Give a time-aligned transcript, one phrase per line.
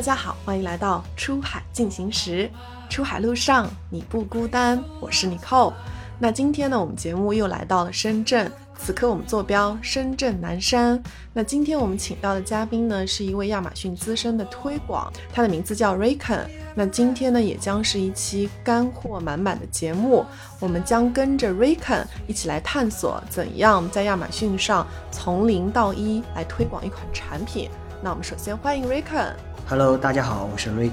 [0.00, 2.50] 大家好，欢迎来到出海进行时。
[2.88, 5.74] 出海路上你不孤单，我是 Nicole。
[6.18, 10.98] 那今天呢，我们节目又来到了深圳，此刻我们坐标深圳南山。
[11.34, 16.46] 那今天我们请到的嘉宾呢，是一位亚马逊资深的推广，他的名字叫 Raycon。
[16.74, 20.24] 那今天呢，也将是一期干货满满的节目，
[20.60, 27.68] 我们将跟着 Raycon 一起来探索，怎样在亚马逊上从零到一来推广一款产品。
[28.02, 29.34] 那我们首先欢迎 Raycon。
[29.70, 30.90] Hello，大家好，我是 Ric，。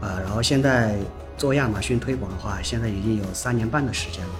[0.00, 0.96] 啊，然后现在
[1.36, 4.32] 做亚马逊推广的话，现在已经有三年半的时间了。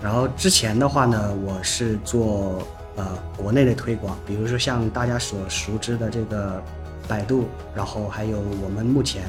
[0.00, 2.62] 然后之前的话呢，我是做
[2.94, 3.04] 呃
[3.36, 6.62] 国内的推广，比如说像大家所熟知的这个
[7.08, 9.24] 百度，然后还有我们目前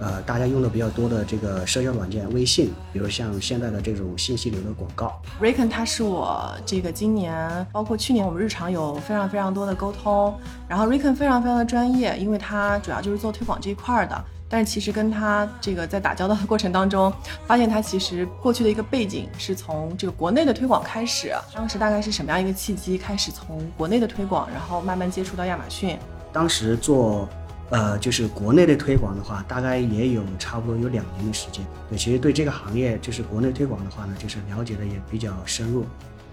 [0.00, 5.20] 呃大家用的比较多的这个社交软件微信，比如像现在的这种信息流的广告。
[5.40, 10.34] Raycon 它是我这个今年包括去年我们日常有非常非常多的沟通，
[10.68, 14.24] 然后 Raycon 非常非常的专业，因为它主要就是做推广这一块的。
[14.50, 17.12] 但是其实跟他这个在打交道的过程当中，
[17.46, 21.34] 发现他其实过去的一个背景是从这个国内的推广开始。
[21.54, 25.98] 当时大概是什么样一个契机，开始从国内的推广，然后慢慢接触到亚马逊？
[26.32, 27.28] 当时做，
[27.70, 31.64] 呃，就是国内的推广的话，大概也有差不多有两年的时间。
[31.88, 35.84] 对，其实对这个行业，就是国内推广的话呢，就是了解的也比较深入。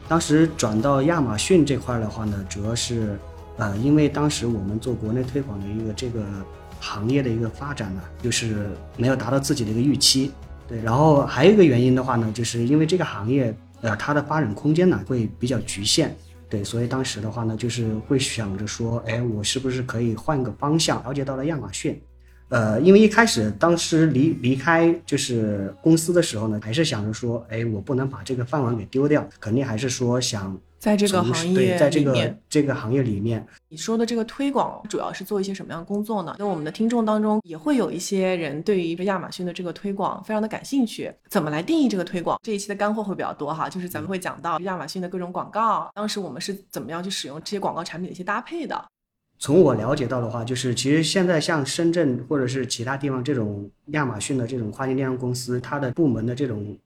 [0.07, 3.19] 当时转到亚马逊这块的话呢，主要是，
[3.57, 6.21] 呃，因为当时我们做国内推广的一个这个。
[6.77, 10.29] 行业的一个发展呢，就是没有达到自己的一个预期，
[10.67, 10.79] 对。
[10.83, 16.15] 然后还有一个原因的话呢，就是因为这个行业，呃，它的发展空间呢会比较局限，
[16.49, 16.63] 对。
[16.63, 21.03] 所以当时的话呢，就是会想着说，哎，我是不是可以换个方向？
[21.03, 22.01] 了解到了亚马逊，
[22.49, 30.59] 呃，因为一开始当时离离开就是公司的时候呢，还是想着说，哎，我不能把这个饭碗给丢掉，肯定还是说想。
[30.85, 36.35] 在这个行业，在这个这个行业里面，你说的这个推广主要是做一些什么样的工作呢？
[36.37, 41.11] 那我们的听众当中也会有一些人对于亚马逊的这个推广非常的感兴趣。
[41.27, 42.39] 怎么来定义这个推广？
[42.43, 48.85] 这一期的干货会比较多哈，就是咱们会讲到亚马逊的各种广告，当时我们是怎么样去使用这些广告产品的一些搭配的。
[49.39, 56.77] 从我了解到的话，就是其实现在像深圳或者是其他地方这种亚马逊的这种跨境电商公司，它的部门的这种。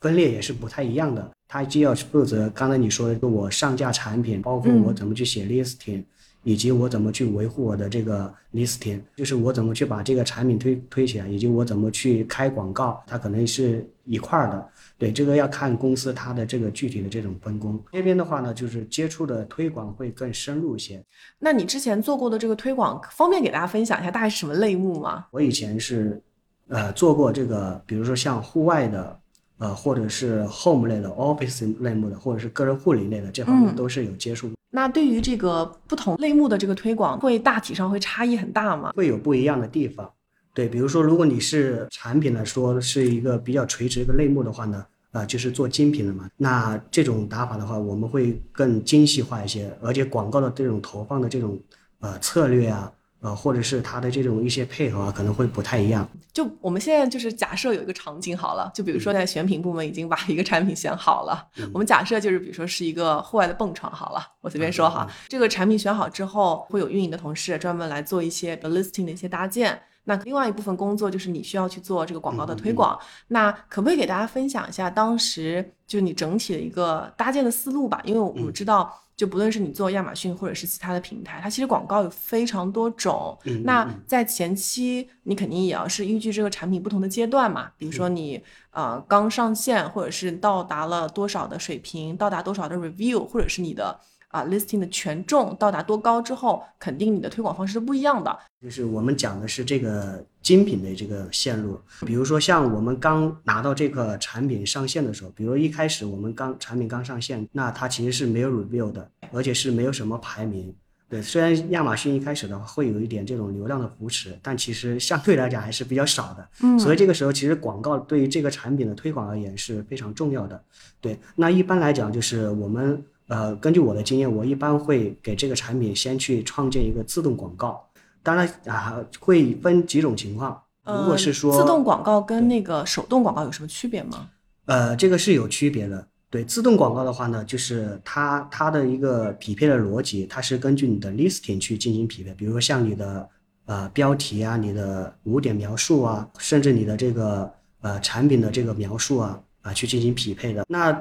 [0.00, 6.04] 分裂也是不太一样的，他既要负责刚才你说的，就我上架产品，包括我怎么去写 listing，
[6.44, 14.68] 以及我怎么去维护我的这个 listing，就是我怎么去把这个产品推推起来，以及我怎么去开广告，它可能是一块儿的。
[14.96, 17.82] 对，这个要看公司它的这个具体的这种分工。
[17.90, 21.04] 这边的话呢，就是接触的推广会更深入一些。
[21.40, 25.26] 那你之前做过的这个推广，方便给大家分享一下，大概是什么类目吗？
[25.32, 26.22] 我以前是，
[26.68, 29.19] 呃，做过这个，比如说像户外的。
[29.60, 34.50] 呃，或者是 home 类的、office 类目的，或者是个人护理类的，这方面都是有接触。
[34.70, 38.92] 那对于这个不同类目的这个推广，会大体上会差异很大吗？
[38.96, 40.10] 会有不一样的地方。
[40.54, 51.60] 对，比如说，如果你是产品来说是一个比较垂直一个类目的话呢，啊，就是做精品的嘛，那这种打法的话，我们会更精细化一些，而且广告的这种投放的这种
[52.00, 52.90] 呃策略啊。
[53.20, 56.08] 呃，或者是它的这种一些配合啊，可能会不太一样。
[56.32, 69.78] 就我们现在就是假设有一个场景好了，就比如说在选品部门已经把一个产品选好了，我们假设就是比如说是一个户外的蹦床好了，我随便说哈，这个产品选好之后，会有运营的同事专门来做一些 listing 的一些搭建。
[70.04, 72.98] 那另外一部分工作就是你需要去做这个广告的推广。
[73.28, 78.00] 那可不可以给大家分享一下当时就你整体的一个搭建的思路吧？
[78.04, 78.98] 因为我们知道。
[79.20, 83.38] 就不论是你做亚马逊或者是其他的平台，它其实广告有非常多种。
[83.64, 94.00] 那在前期，你肯定也要是依据这个产品不同的阶段嘛，比如说你呃刚上线，或者是到达了多少的水平，到达多少的 review，或者是你的。
[94.30, 98.38] 啊，listing 的权重到达多高之后，肯定你的推广方式是不一样的。
[98.62, 110.72] 就是我们讲的是这个精品的这个线路，比如说像我们刚拿到这个产品上线的时候，比如一开始我们刚产品刚上线，那它其实是没有 review 的，而且是没有什么排名。
[111.08, 116.48] 对，虽然亚马逊一开始的话会有一点这种流量的扶持，但其实相对来讲还是比较少的。
[116.62, 120.62] 嗯，所以这个时候其实广告对于这个产品的推广而言是非常重要的。
[121.00, 123.04] 对，那一般来讲就是我们。
[123.30, 127.80] 呃，根据我的经验，我一般会给这个产品先去创建一个自动广告。
[128.24, 130.60] 当然啊，会分几种情况。
[130.84, 134.28] 如果是说自动广告跟那个手动广告有什么区别吗？
[134.66, 136.04] 呃，这个是有区别的。
[136.28, 142.34] 对，自动广告的话呢，就是它它的一个匹配的逻辑，它是根据你的 listing 去进行匹配。
[142.34, 143.28] 比如说像你的
[143.66, 147.48] 呃标题啊，你的五点描述啊，甚至你的这个
[147.80, 150.64] 呃产品的这个描述啊啊去进行匹配的。
[150.68, 150.92] 那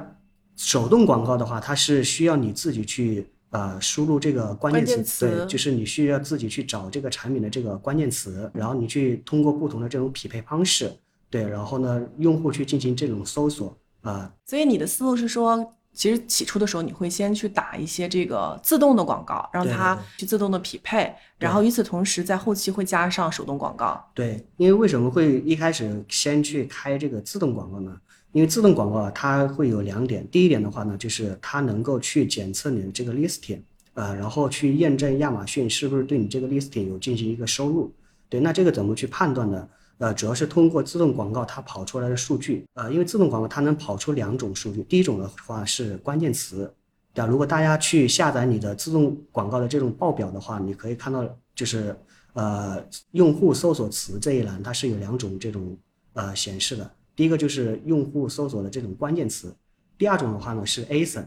[0.59, 10.91] 手动广告的话，它是需要你自己去呃输入这个关键词，键词对，就是你需要自己去找这个产品的这个关键词，然后你去通过不同的这种匹配方式，
[11.29, 24.05] 对，然后呢，用户去进行这种搜索啊、所以你的思路是说，其实起初的时候你会先去打一些这个自动的广告，让它去自动的匹配，然后与此同时在后期会加上手动广告。
[24.13, 27.95] 对，因为为什么会一开始先去开这个自动广告呢？
[28.31, 30.27] 因为自动广告啊，它会有两点。
[30.29, 33.59] 第一点的话呢，就是它能够去检测你的这个 listing，
[33.95, 37.91] 呃，然后去验证亚马逊是不是对你这个 listing 有进行一个收入。
[38.29, 39.67] 对，那这个怎么去判断呢？
[39.97, 42.63] 呃，主要是通过自动广告它跑出来的数据。
[42.75, 46.71] 呃，因为自动广告它能跑出两种数据，第一种的话是关键词。
[47.13, 51.93] 对啊，如果大家去下载你的自动广告的这种报表的话，你可以看到就是
[52.33, 52.81] 呃
[53.11, 55.75] 用户搜索词这一栏它是有两种这种
[56.13, 56.89] 呃显示的。
[57.19, 59.53] 第一个就是用户搜索的这种关键词，
[59.97, 61.25] 第二种的话呢是 ASIN。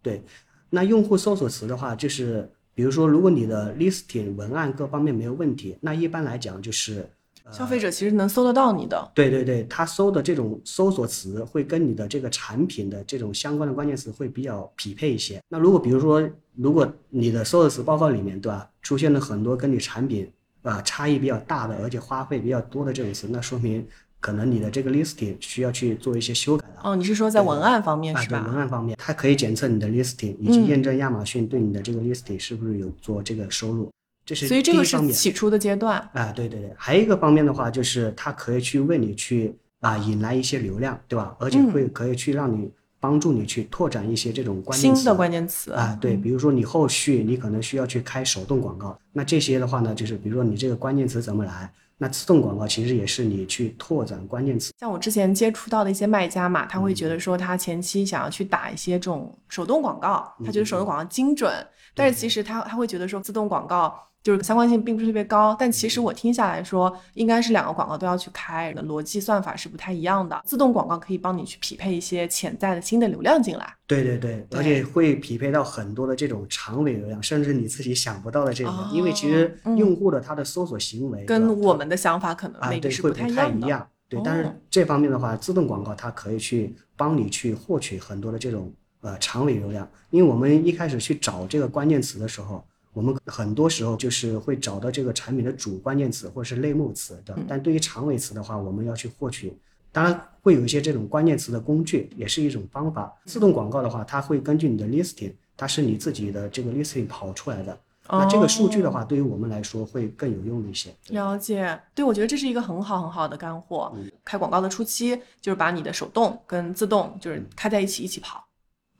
[0.00, 0.22] 对，
[0.70, 7.10] 那用户搜索词的话，就是比如说如果你的 listing 文案各方面没有问题，那一般来讲就是
[7.50, 15.42] 消费者其实能搜得到你的，对对对，他搜的这种搜索词会跟你的这个产品的这种相关的关键词会比较匹配一些。
[15.48, 16.22] 那如果比如说，
[16.54, 20.30] 如果你的搜索词报告里面，对吧，出现了很多跟你产品
[20.62, 23.84] 啊、呃差异比较大的，而且花费比较多的这种词，那说明
[24.22, 26.80] 可能你的这个 listing 需要去做一些修改了。
[26.84, 28.46] 哦，你是说在文案方面啊，对是吧？
[28.46, 33.90] 文案方面，它可以检测你的 listing，以及嗯验证亚马逊对你的这个 listing 是不是有做这个收入，
[34.24, 35.12] 这是所以这个是。
[35.12, 35.98] 起初的阶段。
[36.14, 41.36] 啊，对对对，还有一个方面的话，就是它可以去为你去啊引来一些流量，对吧？
[41.40, 42.70] 而且嗯会可以去让你
[43.00, 51.68] 帮助你去拓展一些这种关键词新的关键词啊，对，比如说你后续你可能需要去开手动广告，那这些的话呢，就是比如说你这个关键词怎么来，
[52.02, 54.72] 那自动广告其实也是你去拓展关键词。
[54.80, 61.48] 像我之前接触到的一些卖家嘛，他会嗯觉得说他前期想要去打一些这种手动广告，他觉得嗯手动广告精准，
[61.94, 65.54] 但是其实他他会觉得说自动广告就是相关性并不是特别高。
[65.58, 70.40] 但其实我听下来说，应该是两个广告都要去开，逻辑算法是不太一样的。
[70.44, 73.74] 自动广告可以帮你去匹配一些潜在的新的流量进来。
[73.86, 83.86] 对对对，而且会匹配到很多的这种长尾流量，甚至你自己想不到的这种，因为其实用户的他的搜索行为跟我们的想法可能啊，maybe 对，是会不太一样。
[84.08, 99.52] 对，但哦是这方面的话，自动广告它可以去帮你去获取很多的这种呃长尾流量，因为我们一开始去找这个关键词的时候，我们很多时候就是会找到这个产品的主关键词或者是类目词的，嗯但对于长尾词的话，我们要去获取。
[99.94, 103.14] 当然会有一些这种关键词的工具，也是一种方法。
[103.26, 107.78] 自动广告的话，它会根据你的 listing，它是你自己的这个 listing 跑出来的。
[108.08, 110.94] 那这个数据的哦话，对于我们来说会更有用一些。
[111.10, 113.92] 了解，对我觉得这是一个很好很好的干货。
[113.94, 118.42] 嗯开广告的初期，就是把你的手动跟自动就是开在一起一起跑。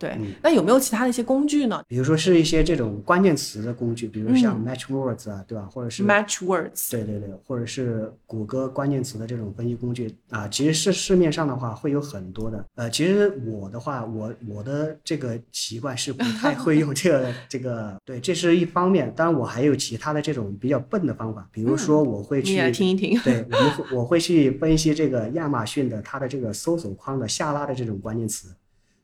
[0.03, 5.69] 对，嗯那有没有其他的一些工具呢比如说是一些这种关键词的工具，比如像嗯 Match Words 啊，对吧？
[5.73, 12.65] 或者是？Match Words，对对对，或者是谷歌关键词的这种分析工具啊，其实是市面上的话会有很多的。
[12.75, 19.13] 呃，其实我的话，我我的这个习惯是不太会用这个 这个，对，这是一方面。
[19.15, 23.21] 当然，我还有其他的这种比较笨的方法，比如说我会去、你听一听。
[23.21, 28.49] 对，我们会我会去分析这个亚马逊的它的这个搜索框的下拉的这种关键词。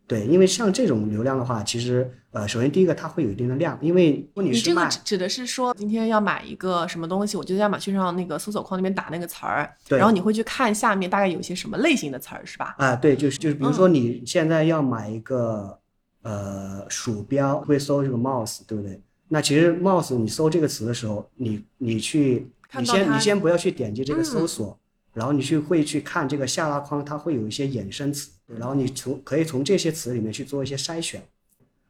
[0.08, 12.74] 对，因为像这种流量的话，其实呃，首先第一个它会有一定的量，因为你你这个指指的是说，今天要买一个什么东西，我就在亚马逊上那个搜索框那边打那个词儿，对然后你会去看下面大概有些什么类型的词儿，是吧？
[12.78, 15.78] 啊，对，就是就是，比如嗯说你现在要买一个、
[16.22, 18.98] 呃鼠标，会搜这个 mouse，对不对？
[19.28, 24.78] 那其实 mouse 你搜这个词的时候，你你去，你先你先不要去点击这个搜嗯索，
[25.12, 31.22] 然后你去会去看这个下拉框，它会有一些衍生词，然后你从可以从这些词里面去做一些筛选。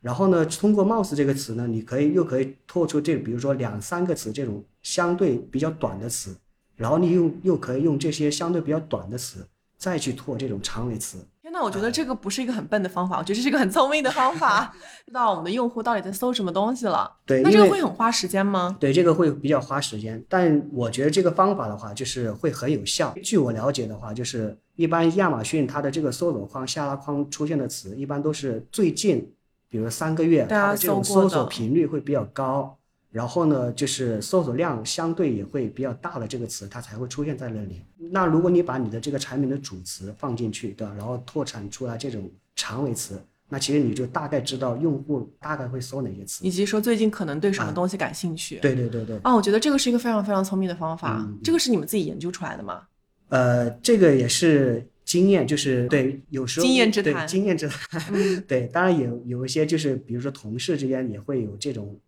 [0.01, 6.37] 然后呢，通过 mouse 这个词呢，你可以又可以拓出这比如说两三个词这种相对比较短的词，
[6.77, 9.45] 然后你用又可以用这些相对比较短的词
[9.77, 11.19] 再去拓这种长尾词。
[11.59, 14.73] 天呐，我觉得这个不是一个很笨的方法，我觉得这是一个很聪明的方法，
[15.07, 17.11] 知道我们的用户到底在搜什么东西了。
[17.27, 18.77] 对，那这个会很花时间吗？
[18.79, 23.13] 对这个会比较花时间，但我觉得这个方法的话，就是会很有效。
[23.23, 29.33] 据我了解的话，就是一般亚马逊它的这个搜索框下拉框出现的词，一般都是最近，
[29.69, 32.78] 比如三个月，它的这种搜索频率会比较高，
[33.19, 37.83] 然后呢，就是搜索量相对也会比较大的这个词，它才会出现在那里。
[38.13, 40.95] 那如果你把你的这个产品的主词放进去，对吧？
[40.97, 46.51] 然后拓展出来这种长尾词，那其实你就大概知道用户大概会搜哪些词以。
[46.53, 48.61] 及说最近可能对什么啊东西感兴趣？
[48.61, 49.19] 对对对对。
[49.25, 51.17] 啊，我觉得这个是一个非常非常聪明的方法。
[51.19, 52.83] 嗯这个是你们自己研究出来的吗？
[53.31, 61.99] 呃，这个也是经验就是对，有时候经验之谈经验之谈，嗯 对，当然有有一些就是比如说同事之间也会有这种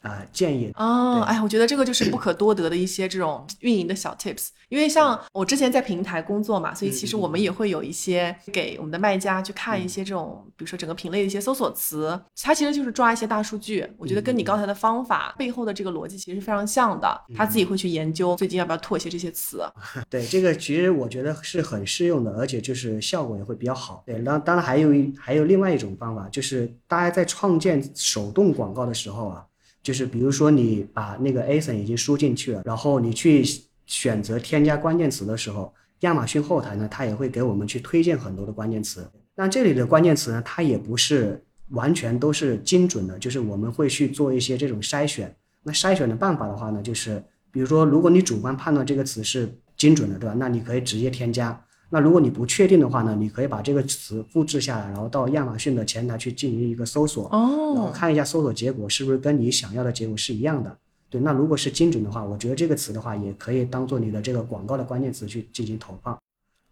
[0.00, 4.48] 啊、建议，哦，对哎，我觉得这个就是不可多得的一些这种运营的小 tips。
[4.70, 13.86] 因为像我之前在平台工作嘛，所以其实我们也会有一些给我们的卖家去看一些这种，比如说整个品类的一些搜索词，它其实就是抓一些大数据。
[13.98, 17.20] 我觉得跟你刚才的方法背后的这个逻辑其实是非常像的。
[17.36, 19.62] 他自己会去研究最近要不要拓一些这些词。
[20.08, 24.02] 对这个其实我觉得是很适用的，而且就是效果也会比较好。
[24.06, 29.44] 对，当当然还有一还有另外一种方法，就是大家在创建手动广告的时候啊，
[29.82, 33.44] 就是比如说你把那个 ASIN 已经输进去了，然后你去
[33.86, 39.10] 选择添加关键词的时候，亚马逊后台呢，它也会给我们去推荐很多的关键词。
[39.34, 45.34] 那这里的关键词呢，它也不是完全都是精准的，就是我们会去做一些这种筛选。
[45.62, 50.34] 那筛选的办法的话呢，就是比如说，如果你主观判断这个词是精准的，对吧？
[50.38, 51.58] 那你可以直接添加。
[51.90, 60.76] 那如果你不确定的话呢，你可以把这个词复制下来，然后到亚马逊的前台去进行一个搜索，然后哦，看一下搜索结果是不是跟你想要的结果是一样的。
[61.08, 66.16] 对，那如果是精准的话，我觉得这个词的话也可以当做你的这个广告的关键词去进行投放。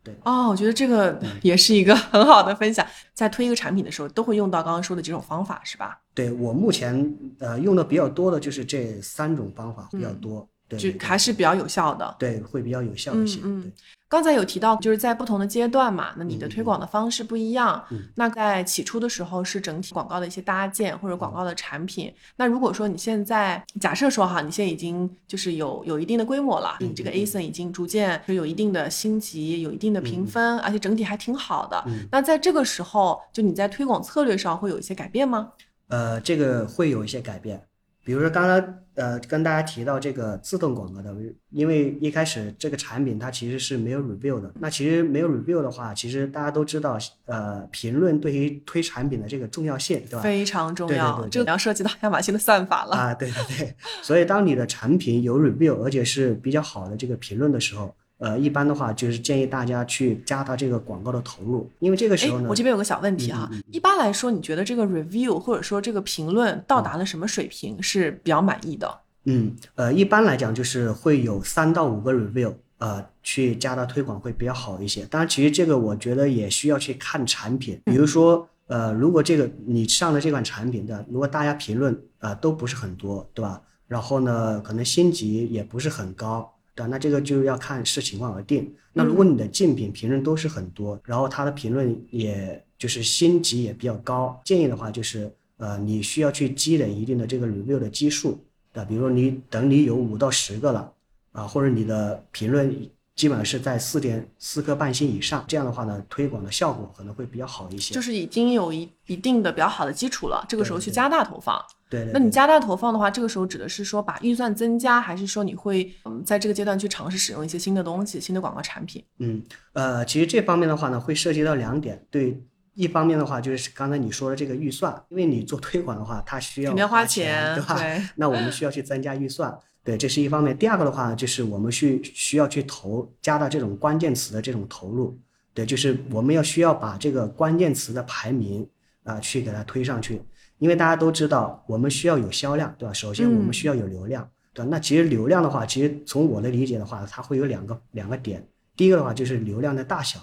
[0.04, 2.86] 对哦，我觉得这个 也是一个很好的分享。
[3.12, 6.00] 在推一个产品的时候，都会用到刚刚说的几种方法，是吧？
[6.14, 12.14] 对我目前呃用的比较多的就是这三种方法比较多，对就对还是比较有效的。
[12.20, 13.40] 对会比较有效一些。
[13.42, 13.72] 嗯。
[14.08, 17.84] 刚才有提到，就是在不同的阶段嘛，那你的嗯推广的方式不一样。
[17.90, 22.12] 嗯那在起初的时候是整体广告的一些搭建或者广告的产品。
[22.36, 31.84] 那如果说你现在假设说哈，你现在已经就是有有一定的规模了，嗯你这个嗯 ASIN 已经逐渐就有一定的星级，有一定的评分，而且整体还挺好的。
[31.86, 35.52] 嗯那在这个时候，就你在推广策略上会有一些改变吗？
[35.88, 37.62] 呃，这个会有一些改变，
[38.08, 41.14] 比如说刚刚呃跟大家提到这个自动广告的，
[41.50, 46.96] 因为一开始这个产品它其实是没有 review 的，那其实没有 review 的话，其实大家都知道，
[47.26, 50.22] 呃，评论对于推产品的这个重要性，对吧？
[50.22, 52.96] 非常重要，对对这个要涉及到亚马逊的算法了。
[52.96, 69.00] 啊，对对对，所以当你的产品有 review，而且是比较好的这个评论的时候，呃，一般的话就是建议大家去加大这个广告的投入，因为这个时哎候呢，我这边有个小问题哈，一般来说，你觉得这个 review 或者说这个评论到达了什么水平是比较满意的？
[69.24, 75.04] 嗯，呃，一般来讲就是会有三到五个 review，呃，去加大推广会比较好一些。
[75.06, 83.60] 当然，其实这个我觉得也需要去看产品，比如说，呃，如果这个你上的这款产品的，如果大家评论啊、呃都不是很多，对吧？
[83.86, 86.86] 然后呢，可能星级也不是很高，对吧？
[86.86, 88.72] 那这个就要看视情况而定。
[88.92, 98.38] 那如果你的竞品评论都是很多，然后它的评论也就是星级也比较高，建议的话就是，呃，你需要去积累一定的这个 review 的基数。
[98.72, 100.92] 对吧，比如说你等你有五到十个了，
[101.32, 102.72] 啊，或者你的评论
[103.16, 107.92] 基本上是在四点四颗半星以上，这样的话呢，推广的效果可能会比较好一些。
[107.92, 111.60] 就是已经有一一定的比较好的基础了，这个时候去加大投放。
[111.88, 119.04] 对对对那你加大投放的话，这个时候指的是说把预算增加，还是说你会嗯在这个阶段去尝试使用一些新的东西、新的广告产品？
[119.18, 119.42] 嗯
[119.72, 122.04] 呃，其实这方面的话呢，会涉及到两点。
[122.10, 122.40] 对，
[122.74, 127.78] 一方面的话就是刚才你说的这个预算，因为你做推广的话，它需要肯定要花钱，对吧？
[127.78, 130.56] 对，那我们需要去增加预算，对，这是一方面。
[130.56, 135.18] 第二个的话，就是我们去需要去投加大这种关键词的这种投入，
[135.54, 138.68] 对，就是我们要需要把这个关键词的排名
[139.04, 140.20] 啊、去给它推上去，
[140.58, 142.92] 因为大家都知道我们需要有销量，对吧？
[142.92, 144.68] 首先我们嗯需要有流量，对吧？
[144.70, 148.46] 那其实流量的话，其实从我的理解的话，它会有两个两个点，
[148.76, 150.18] 第一个的话就是流量的大小，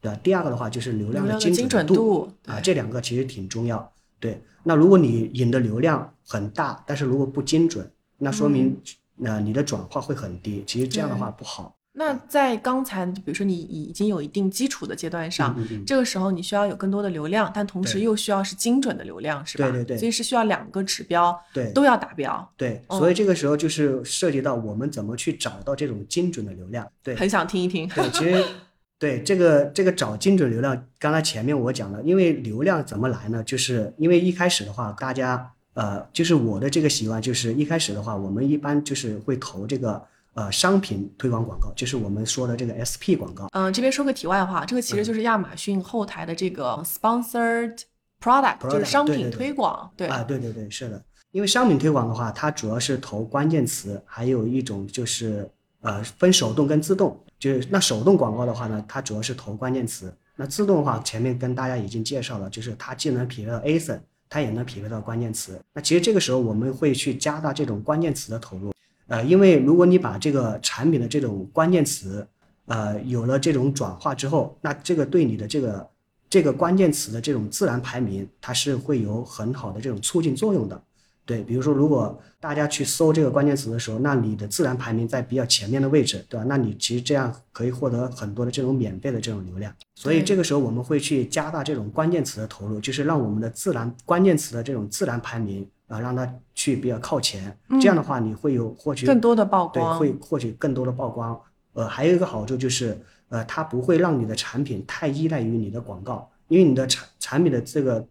[0.00, 0.20] 对吧？
[0.22, 3.92] 第二个的话就是流量的精精准度度啊，这两个其实挺重要。
[4.20, 8.76] 对，那如果你引的流量很大，但是如果不精准，那说明
[9.16, 10.62] 那、你的转化会很低。
[10.66, 11.74] 其实这样的话不好。
[11.98, 19.68] 那在刚才比如说你已经有一定基础的阶段上，嗯嗯这个时候你需要有更多的流量，但同时又需要是精准的流量，是吧？
[19.68, 22.48] 对对对所以是需要两个指标对都要达标。
[22.56, 26.86] 对，哦所以这个时候就是涉及到我们怎么去找到这种精准的流量。
[27.02, 27.88] 对，很想听一听。
[27.88, 28.44] 对，其实
[29.00, 33.42] 对这个这个找精准流量，刚才前面我讲了，因为流量怎么来呢？
[33.42, 40.00] 就是因为一开始的话，大家呃，就是我的这个习惯，就是一开始的话，我们一般就是会投这个
[40.38, 43.48] 呃商品推广广告，就是我们说的这个 SP 广告。
[43.50, 47.76] 嗯，这边说个题外话，这个其实就是亚马逊后台的这个 sponsored
[48.22, 49.90] product，, 就是商品推广。
[49.96, 51.02] 对啊，对对对，是的，
[51.32, 65.60] 因为商品推广的话，它主要是投关键词，还有一种就是呃分手动跟自动，就是那手动广告的话呢，它主要是投关键词，那自动的话前面跟大家已经介绍了，就是它既能匹配到 ASIN，它也能匹配到关键词。
[65.72, 68.72] 那其实这个时候我们会去加大这种关键词的投入，
[69.08, 72.26] 呃，因为如果你把这个产品的这种关键词
[72.66, 75.88] 呃有了这种转化之后，那这个对你的这个
[76.30, 80.80] 这个关键词的这种自然排名，它是会有很好的这种促进作用的。
[81.24, 86.46] 对，比如说，如果大家去搜这个关键词的时候，那你的自然排名在比较前面的位置，对吧？
[86.48, 89.70] 那你其实这样可以获得很多的这种免费的这种流量。
[89.94, 97.58] 所以这个时候我们会去加大这种关键词的投入，就是让我们的自然关键词的这种自然排名啊，让它去比较靠前。
[97.80, 99.98] 这样的话，你会有获取更多的曝对，光。
[99.98, 101.38] 会获取更多的曝光。
[101.72, 108.06] 呃，还有一个好处就是，呃，它不会让你的产品太依赖于你的广告，因为你的产产品的这个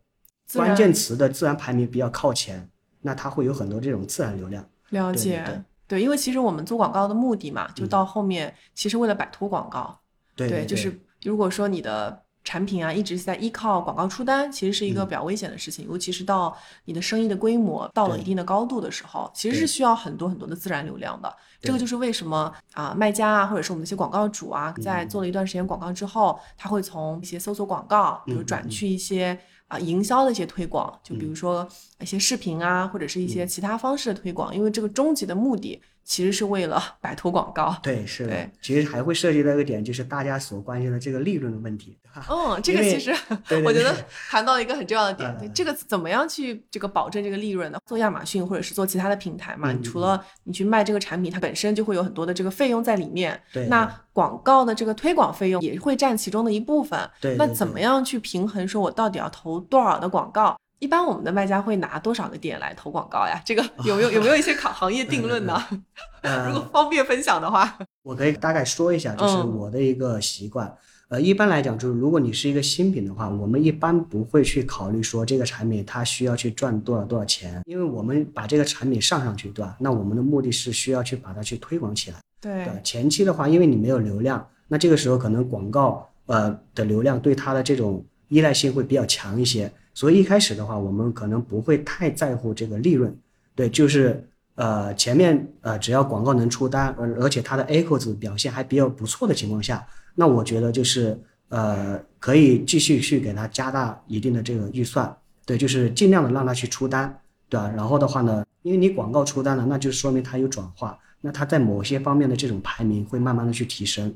[0.53, 2.69] 关键词的自然排名比较靠前，
[3.01, 4.63] 那它会有很多这种自然流量。
[4.89, 9.99] 了对解，对因为其实我们做广告的目的嘛，就到后面其实为了摆脱广告，
[10.35, 15.07] 对对，就是如果说你的产品啊一直是在依靠广告出单，其实是一个嗯。
[15.07, 21.35] 比较危险的事情，尤其是到你的生意的规模到了一定的高度的时候，其实是需要很多很多的自然流量的。
[21.59, 29.37] 这个就是为什么啊、卖家啊，或者是我们的一些广告主啊，在嗯做了一段时间广告之后，他会从一些搜索广告，比如转去一些。
[29.67, 31.27] 啊，营销的一些推广，就比嗯。
[31.27, 31.67] 如说
[31.99, 37.75] 一些视频啊，或者是一些其他方式的推广，因为这个终极的目的其实是为了 摆脱广告。
[37.83, 42.25] 对是的对，其实还会涉及到一个点，就是大家所关心的这个利润的问题，对吧？
[42.29, 43.11] 嗯，这个其实
[43.65, 43.93] 我觉得
[44.31, 47.77] 谈到了一个很重要的点，这个怎么样去这个保证这个利润呢？
[47.85, 53.39] 做亚马逊或者是做其他的平台嘛，嗯除了你去卖这个产品，它本身就会有很多的这个费用在里面。
[53.51, 56.97] 对那广告的这个推广费用也会占其中的一部分。
[57.19, 58.65] 对对对那怎么样去平衡？
[58.67, 60.57] 说我到底要投多少的广告？
[60.79, 63.41] 一般我们的卖家会拿多少个点来投广告呀？
[63.45, 65.61] 这个有没有有没有一些 行行业定论呢？
[66.47, 70.71] 如果呃，方便分享的话，我可以大概说一下，就是嗯我的一个习惯。
[71.09, 79.77] 呃，一般来讲，就是如果你是一个新品的话，我们一般不会去考虑说这个产品它需要去赚多少多少钱，因为我们把这个产品上上去，对吧？
[79.79, 82.17] 那我们的目的是需要去把它去推广起来。
[82.41, 93.11] 对对，前期的话，因为你没有流量，那这个时候可能广告呃的流量对它的这种依赖性会比较强一些，所以一开始的话，我们可能不会太在乎这个利润，
[93.55, 99.83] 对，就是呃前面呃只要广告能出单，而而且它的 echo 值表现还比较不错的情况下，
[100.13, 105.11] 那我觉得就是呃可以继续去给它加大一定的这个预算，
[105.47, 107.73] 对，就是尽量的让它去出单，对吧？
[107.75, 110.95] 然后的话呢，因为你广告出单了，那就说明它有转化。
[111.21, 114.13] 那它在某些方面的这种排名会慢慢的去提升，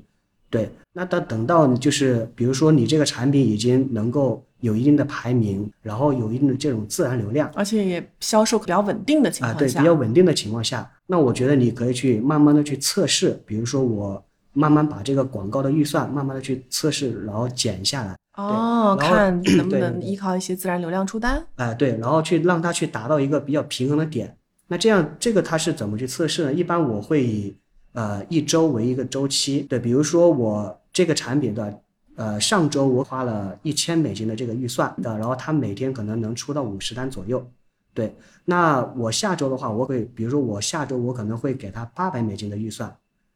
[0.52, 0.70] 对。
[0.94, 21.44] 那等等到就是比如说你这个产品已经能够有一定的排名，然后有一定的这种自然流量而且也销售比较稳定的情啊，对，况下，比较稳定的情况下，那我觉得你可以去慢慢的去测试，比如说我慢慢把这个广告的预算慢慢的去测试，然后减下来，哦，看 能不对对对能依靠一些自然流量出单。
[21.56, 24.36] 哎、对，然后去让它去达到一个比较平衡的点。
[24.68, 26.54] 那这样，这个它是怎么去测试呢？
[26.54, 27.56] 一般我会以
[27.94, 31.82] 呃一周为一个周期，对，比如说我这个产品的
[32.16, 37.46] 呃上周我花了一千美金的这个预算的，然后他每天可能能出到五十单左右，
[37.94, 38.16] 对。
[38.46, 42.94] 那我下周的话，我会比如说我下周我可能会给他八百美金的预算，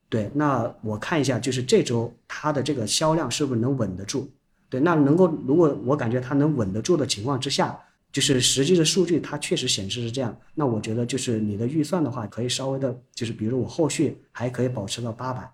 [0.10, 0.30] 对。
[0.34, 4.30] 那我看一下，就是这周它的这个销量是不是能稳得住？
[4.68, 7.80] 对，那能够如果我感觉它能稳得住的情况之下，
[8.12, 15.50] 就是实际的数据它确实显示是这样，那我觉得就是你的预算的话，可以稍微的，就是比如我后续还可以保持到八百，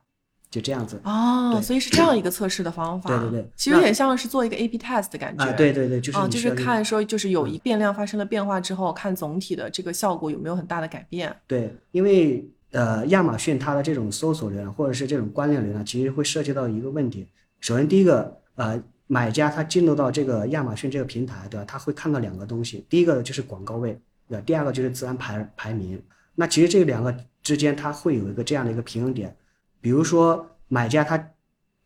[0.52, 1.00] 就这样子。
[1.06, 3.10] 哦，所以是这样一个测试的方法。
[3.10, 5.46] 对对对其实有点像是做一个 A/B test 的感觉。
[5.46, 11.34] 啊，对对对，就是就是看说就是有一变量发生了变化之后，看总体的这个效果有没有很大的改变。
[11.48, 17.28] 对，因为呃，亚马逊它的这种搜索流量或者是这种关联流量，其实会涉及到一个问题。
[17.62, 21.66] 首先，第一个，呃，买家他进入到这个亚马逊这个平台，对吧？
[21.66, 24.44] 他会看到两个东西，第一个就是广告位，对吧？
[24.46, 26.02] 第二个就是自然排排名。
[26.36, 29.36] 那其实这两个之间，它会有一个这样的一个平衡点。
[29.82, 31.32] 比如说，买家他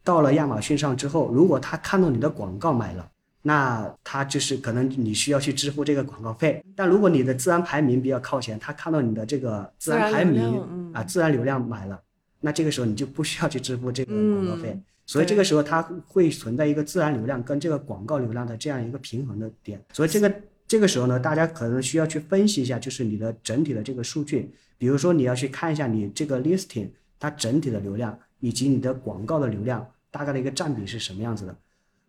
[0.04, 3.10] 到了亚马逊上之后，如果他看到你的广告买了，
[3.42, 6.64] 那他就是可能你需要去支付这个广告费。
[6.76, 12.00] 但如果你的自然排名比较靠前，他看到你的这个自然排名啊，自然流量买了，
[12.42, 14.72] 那这个时候你就不需要去支付这个广告费。
[14.74, 19.80] 嗯所以这个时候它会存在一个自然流量跟这个广告流量的这样一个平衡的点。
[19.94, 20.36] 所以这个
[20.68, 26.88] 这个时候呢，大家可能需要去分析一下，就是你的整体的这个数据，比如说你要去看一下你这个 listing
[27.30, 31.56] 它整体的流量以及你的广告的流量大概的一个占比是什么样子的。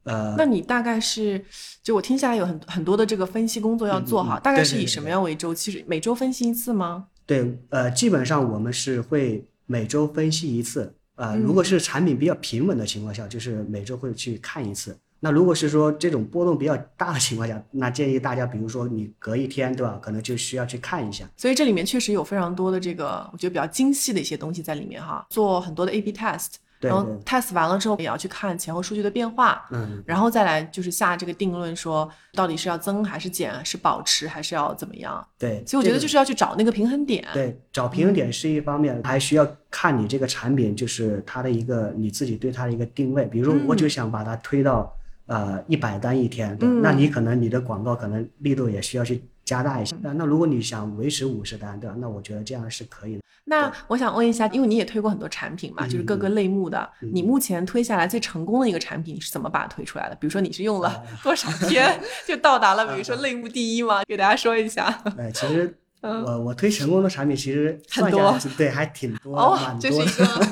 [0.05, 1.44] 呃，那你大概是，
[1.83, 5.72] 就我听下来有很很多的这个分析工作要做哈，嗯嗯大概是以什么样为周期？
[5.72, 7.09] 是每周分析一次吗？
[7.24, 10.94] 对，呃，基本上我们是会每周分析一次。
[11.16, 14.96] 呃，如果是产品比较平稳的情况下，就是每周会去看一次。
[15.26, 19.98] 那如果是说这种波动比较大的情况下，那建议大家，比如说你隔一天，对吧？
[20.00, 21.28] 可能就需要去看一下。
[21.36, 35.26] 所以这里面确实有非常多的这个，我觉得比较精细的一些东西在里面哈，做很多的 A/B test，然后 test 完了之后也要去看前后数据的变化，嗯，然后再来就是下这个定论，说到底是要增还是减，是保持还是要怎么样。
[35.36, 35.64] 对。
[35.66, 37.26] 所以我觉得就是要去找那个平衡点。
[37.32, 43.24] 对，找平衡点是一方面，还需要看你这个产品就是它的一个你自己对它的一个定位。
[43.24, 44.95] 比如说，我就想把它推到
[45.26, 49.96] 呃一百单一天，那你可能你的广告可能力度也需要去加大一下。
[50.02, 51.96] 那那如果你想维持五十单，对吧？
[51.98, 53.20] 那我觉得这样是可以的。
[53.48, 60.16] 那我想问一下，因为你也推过很多产品嘛，就是各个类目的，你目前推下来最成功的一个产品，你是怎么把它推出来的？
[60.16, 64.02] 比如说你是用了多少天 就到达了，比如说类目第一吗？
[64.08, 64.86] 给大家说一下。
[65.16, 70.06] 哎，其实 我我推成功的产品其实很多对，还挺多的，哦蛮， 这是一。
[70.06, 70.46] 个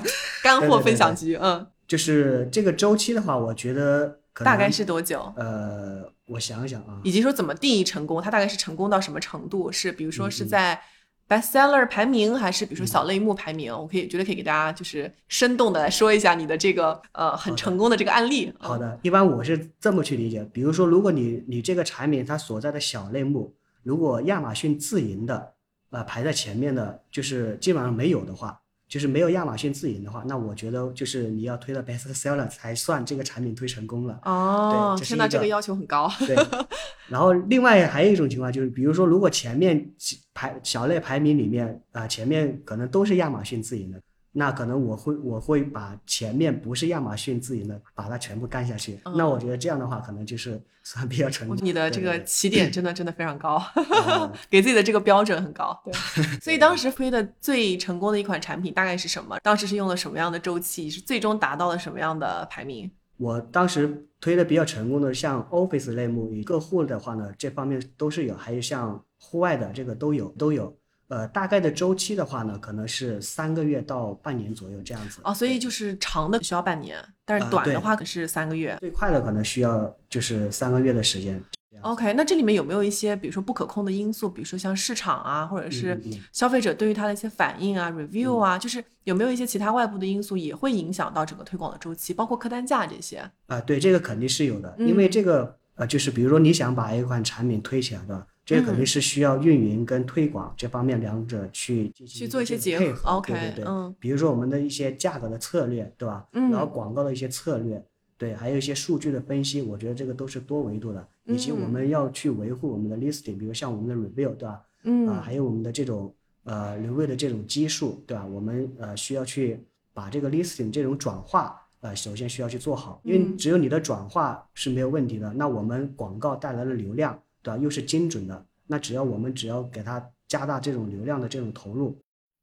[0.45, 5.33] 干货分享局，嗯，就是这个周期的话，我觉得大概是多久？
[5.37, 8.21] 呃，我想想啊，以及说怎么定义成功？
[8.21, 9.71] 它大概是成功到什么程度？
[9.71, 10.81] 是比如说嗯是在
[11.29, 13.73] bestseller 排名，还是比如说小类目排名？
[13.73, 18.53] 我可以觉得可以给大家就是生动的来说一下你的这个呃很成功的这个案例。
[18.59, 25.55] 好的，一般我是这么去理解，比如说，如果你你这个产品它所在的小类目，如果亚马逊自营的，
[25.91, 34.21] 呃，排在前面的，就是基本上没有的话，就是没有亚马逊自营的话，那我觉得就是你要推到 best seller 才算这个产品推成功了。
[34.25, 36.11] 哦，对这是天呐，一个这个要求很高。
[36.21, 36.37] 对，
[37.09, 44.01] 然后另外还有一种情况就是，比如说，如果前面几排小类排名里面啊、前面可能都是亚马逊自营的，
[44.37, 48.99] 那可能我会我会把前面不是亚马逊自营的，把它全部干下去。
[49.17, 51.57] 那我觉得这样的话，可能就是 算比较成功。
[51.63, 55.81] 你的这个起点真的真的非常高嗯， 给自己的这个标准很高。
[55.85, 55.95] 对，
[56.43, 59.39] 所以当时推的最成功的一款产品大概是什么？
[59.41, 60.91] 当时是用了什么样的周期？
[60.91, 62.91] 是最终达到了什么样的排名？
[63.17, 70.77] 我当时推的比较成功的，像 Office 类目与客户的话呢，这方面都是有，还有像户外的这个都有都有。
[71.15, 75.21] 呃，大概的周期的话呢，可能是三个月到半年左右这样子。
[75.23, 78.77] 哦，所以就是长的需要半年，但是啊对短的话可是三个月。
[78.81, 81.41] 最快的可能需要就是三个月的时间。
[81.83, 86.01] OK，那这里面有没有一些，比如说不可控的因素，比如说像市场啊，或者是
[86.33, 93.19] 消费者对于它的一些反应啊、review 啊，就是有没有一些其他外部的因素也会影响到整个推广的周期，包括客单价这些？
[93.47, 98.77] 啊、对，这个肯定是有的，因为嗯这个呃，就是比如说你想把一款产品推起来的，这肯嗯。
[98.77, 103.95] 定是需要运营跟推广这方面两者去进行去做一些结合对对对，嗯。
[103.99, 106.27] 比如说我们的一些价格的策略，对吧？
[106.33, 106.51] 嗯。
[106.51, 107.83] 然后广告的一些策略，
[108.19, 111.71] 对，还有一些数据的分析，我觉得这个都是多维度的，以及我嗯。
[111.71, 114.63] 们要去维护我们的 listing，比如像我们的 review，对吧？
[114.83, 115.09] 嗯。
[115.09, 118.27] 啊，还有我们的这种呃流位的这种基数，对吧？
[118.27, 123.37] 我们呃需要去把这个 listing 这种转化，呃，首先需要去做好，因为嗯。
[123.39, 127.63] 只有你的转化是没有问题的，那我们广告带来的流量，对吧？
[127.63, 131.97] 又是精准的，那只要我们只要给它加大这种流量的这种投入，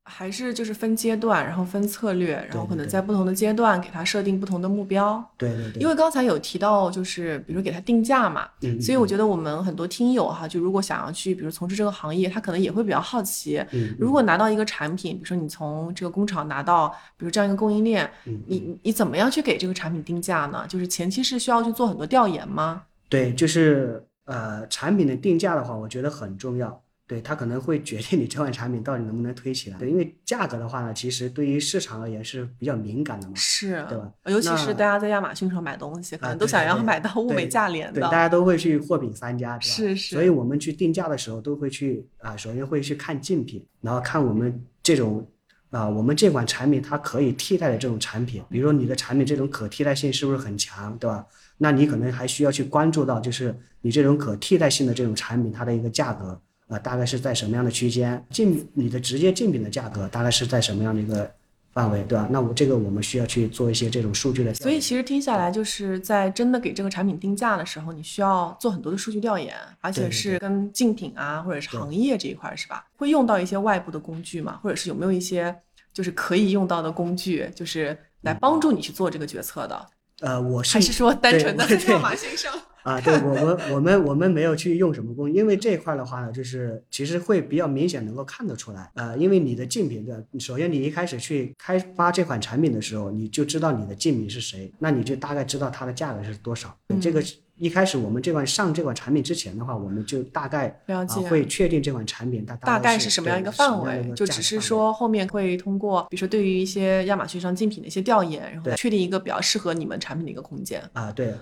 [0.06, 5.24] 还是就是分阶段，然后分策略，然后可能在不同的阶段给它设定不同的目标。
[5.38, 18.10] 对对对，因为刚才有提到，就是比如说给它定价嘛，嗯所以我觉得我们很多听友哈，就如果想要去，比如从事这个行业，他可能也会比较好奇，嗯如果拿到一个产品，比如说你从这个工厂拿到，比如这样一个供应链，
[18.48, 20.66] 你你怎么样去给这个产品定价呢？
[20.68, 22.84] 就是前期是需要去做很多调研吗？
[23.10, 26.82] 对，就是呃产品的定价的话，我觉得很重要。
[27.08, 29.78] 对，它可能会决定你这款产品到底能不能推起来。
[29.78, 33.34] 对，因为价格的话呢，其实对于市场而言是比较敏感的嘛。
[33.36, 38.12] 是，对吧尤其是大家在亚马逊上买东西，可啊能都想要买到物美价廉对，大。
[38.12, 39.76] 家都会去货比三家，对吧？
[39.76, 45.28] 是是所以我们去定价的时候，都会去啊、首先会去看竞品，然后看我们这种
[45.72, 51.26] 啊、我们这款产品它可以替代的这种产品，比如说你的产品这种可替代性是不是很强，对吧？
[51.64, 58.26] 那你可能还需要去关注到，就是你这种可替代性的这种产品，它的一个价格啊、大概是在什么样的区间？
[58.32, 61.30] 竞你的直接竞品的价格大概是在什么样的一个
[61.72, 62.28] 范围，对吧？
[62.32, 64.52] 那我这个我们需要去做一些这种数据的。
[64.56, 72.88] 所以其实听下来，就是在真的给这个产品定价的时候，你需要做很多的数据调研，而且是跟竞品啊，或者是行业这一块儿，是吧？
[72.98, 74.60] 会用到一些外部的工具吗？
[74.64, 75.56] 或者是有没有一些
[75.94, 79.86] 就是可以用到的工具，就是来帮助你去做这个决策的？
[80.22, 82.54] 呃，我是还是说单对纯的对亚马逊上？
[82.84, 96.76] 啊，对 我们我们我们没有去用什么工具，因为这一块的话呢，就是其实会比较明显能够看得出来，呃，因为你的竞品的，首先你一开始去开发这款产品的时候，你就知道你的竞品是谁，那你就大概知道它的价格是多少。
[96.90, 110.82] 嗯这个是一开始我们这款上这款产品之前的话，我们就大概啊了解会确定这款产品它大概是是什么样一个范围就只是说后面会通过，比如说对于一些亚马逊上竞品的一些调研，然后确定一个比较适合你们产品的一个空间。
[110.94, 111.36] 啊，对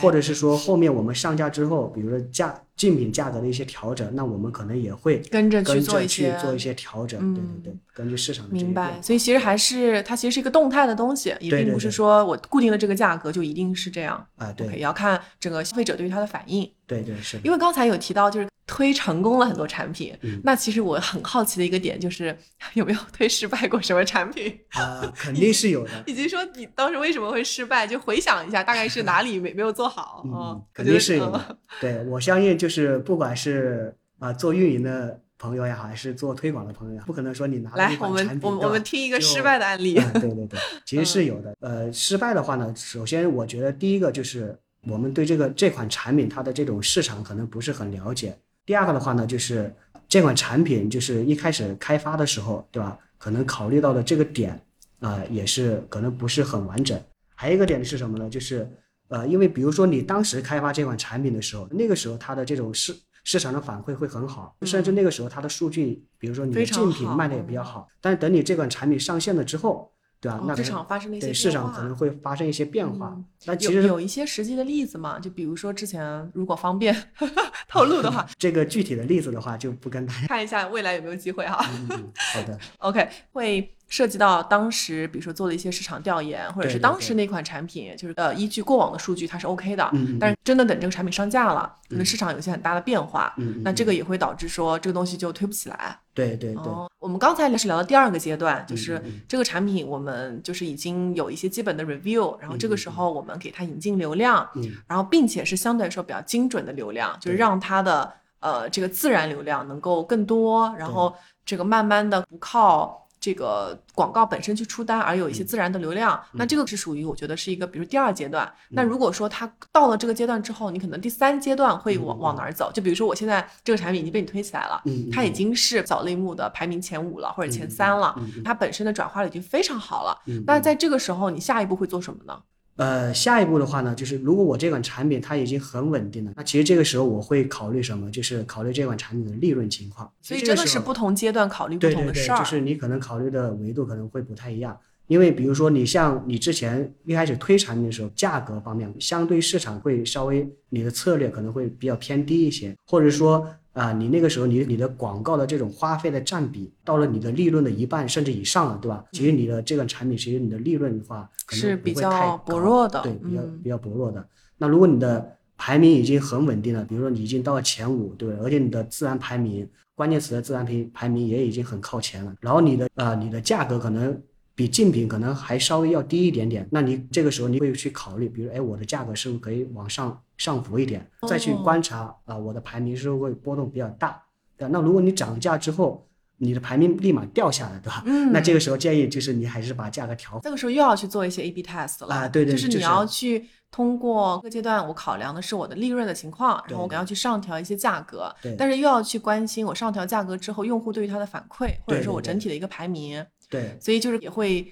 [0.00, 14.14] 或者是说后面我们上架之后，比如说价竞品价格的一些调整，那我们可能也会跟着去做一些去做一些调整，对对对，根据市场的这个明白，所以其实还是它其实是一个动态的东西，也并不是对对对说我固定的这个价格就一定是这样。
[14.36, 16.70] 啊，OK，也对要看整个消费者对于它的反应。
[16.86, 22.36] 对对是，因为刚才有提到，就是推成功了很多产品，嗯那其实我很好奇的一个点就是
[22.74, 26.04] 有没有推失败过什么产品，啊，肯定是有的。
[26.06, 30.22] 以及说你当时为什么会失败，就回想一下，大概是哪里没没有做好。
[30.30, 31.58] 嗯嗯，肯定是有的。
[31.80, 39.96] 对我相信，就是不管是啊、做运营的朋友也好，还是做推广的朋友也好，不可能说你拿来我们我们我们听一个失败的案例。
[39.96, 41.52] 啊对对对， 其实是有的。
[41.58, 48.38] 呃，失败的话呢，首先我觉得第一个就是我们对这个这款产品它的这种市场可能不是很了解。
[48.68, 49.74] 第二个的话呢，就是
[50.06, 52.98] 这款产品就是一开始开发的时候，对吧？
[53.16, 54.62] 可能考虑到的这个点
[55.00, 57.00] 啊、也是可能不是很完整。
[57.34, 58.28] 还有一个点是什么呢？
[58.28, 58.70] 就是
[59.08, 67.88] 呃，因为比如说你当时开发这款产品的时候，那个时候它的这种市市场的反馈会很好，甚至那个时候它的数据，比如说你的竞品卖的也比较好。
[68.02, 70.40] 但是等你这款产品上线了之后，对啊？
[70.44, 73.24] 那可能场发生了一些对变化市场可能会发生一些变化嗯。
[73.46, 75.18] 那其实有有一些实际的例子嘛？
[75.20, 76.94] 就比如说之前如果方便
[77.68, 80.26] 透露的话， 这个具体的例子的话，就不跟大家。
[80.26, 81.64] 看一下未来有没有机会哈。
[81.70, 95.98] 嗯嗯，好的， OK，会涉及到当时比如说做了一些市场调研，或者是当时那款产品，就是呃依据过往的数据它是 OK 的，但是真的等这个产品上架了，可能市场有些很大的变化，那这个也会导致说这个东西就推不起来。
[96.12, 104.70] 对对对，哦，我们刚才是聊到第二个阶段，就是这个产品我们就是已经有一些基本的 review，然后这个时候我们给它引进流量，嗯。
[104.86, 111.14] 然后并且是相对来说比较精准的流量，就是让它的呃这个自然流量能够更多，然后
[111.46, 116.18] 这个慢慢的不靠这个广告本身去出单，而有一嗯些自然的流量。
[116.32, 118.50] 那这个是属于我觉得是一个比如第二阶段。
[118.70, 122.72] 那如果说它到了这个阶段之后，你可能第三阶段会往嗯往哪儿走？
[122.72, 130.22] 就比如说我现在这个产品已经被你推起来了，嗯，它已经是小类目的排名前五了或者前三了，它本身的转化率已经非常好了。
[130.26, 132.40] 嗯那在这个时候，你下一步会做什么呢？
[132.78, 138.08] 呃，下一步的话呢，就是如果我这款产品它已经很稳定了，那其实这个时候我会考虑什么？
[138.08, 140.08] 就是考虑这款产品的利润情况。
[140.22, 142.38] 所以这个是不同阶段考虑不同的事儿。
[142.38, 144.78] 就是你可能考虑的维度可能会不太一样。
[145.08, 153.44] 因为比如说你像你之前一开始推产品的时候，价格方面相对市场会稍微你的策略可能会比较偏低一些，或者说
[153.78, 159.04] 啊、你那个时候你你的广告的这种花费的占比到了你的利润的一半甚至以上了，对吧？
[159.12, 164.26] 其实你的这个产品，其实你的利润的话可能是比较薄弱的对，比较嗯比较薄弱的。
[164.56, 168.38] 那如果你的排名已经很稳定了，比如说你已经到了前五，对吧？
[168.42, 174.20] 而且你的自然排名、关键词的自然排排名也已经很靠前了，然后你的呃你的价格可能
[174.58, 184.20] 比竞品可能还稍微要低一点点，那你这个时候你会去考虑，比如哎我的价格是不是可以往上上浮一点，再去哦观察啊、我的排名是不是会波动比较大，
[184.56, 184.70] 对吧？
[184.72, 186.04] 那如果你涨价之后，
[186.38, 188.02] 你的排名立马掉下来，对吧？
[188.04, 203.76] 嗯那这个时候建议就是你还是把价格调这个时候又要去做一些 A/B test 了啊对对就是你要去通过各阶段，我考量的是我的利润的情况，然后我对要去上调一些价格，对但是又要去关心我上调价格之后，用户对于它的反馈，或者说我整体的一个排名，对。
[203.80, 204.62] 所以就是也会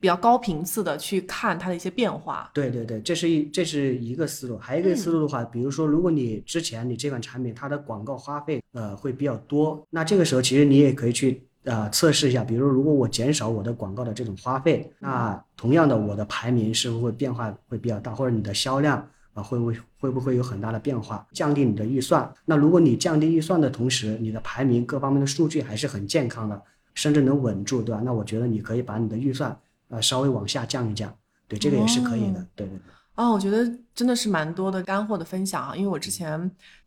[0.00, 2.50] 比较高频次的去看它的一些变化。
[2.52, 21.24] 对对对，这是一这是一个思路，还有一个思路的话，比如说，如果你之前你这款产品它的广告花费呃会比较多，那这个时候其实你也可以去呃测试一下，比如如果我减少我的广告的这种花费，那同样的我的排名是不是会变化会比较大，或者你的销量啊会不会会不会有很大的变化？
[21.32, 26.60] 降低你的预算，那如果你降低预算的同时，你的排名各方面的数据还是很健康的，
[26.94, 28.00] 甚至能稳住，对吧？
[28.04, 29.56] 那我觉得你可以把你的预算
[29.88, 31.12] 呃稍微往下降一降。
[31.48, 32.40] 对，这个也是可以的。
[32.40, 36.32] 哦对对对，哦，我觉得真的是蛮多的干货的分享啊，因为我之前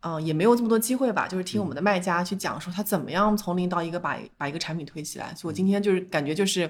[0.00, 6.68] 嗯、呃也没有这么多机会吧，就是听我们的卖家去讲说他怎么样从零到一个把把一个产品推起来，所以我今天就是感觉就是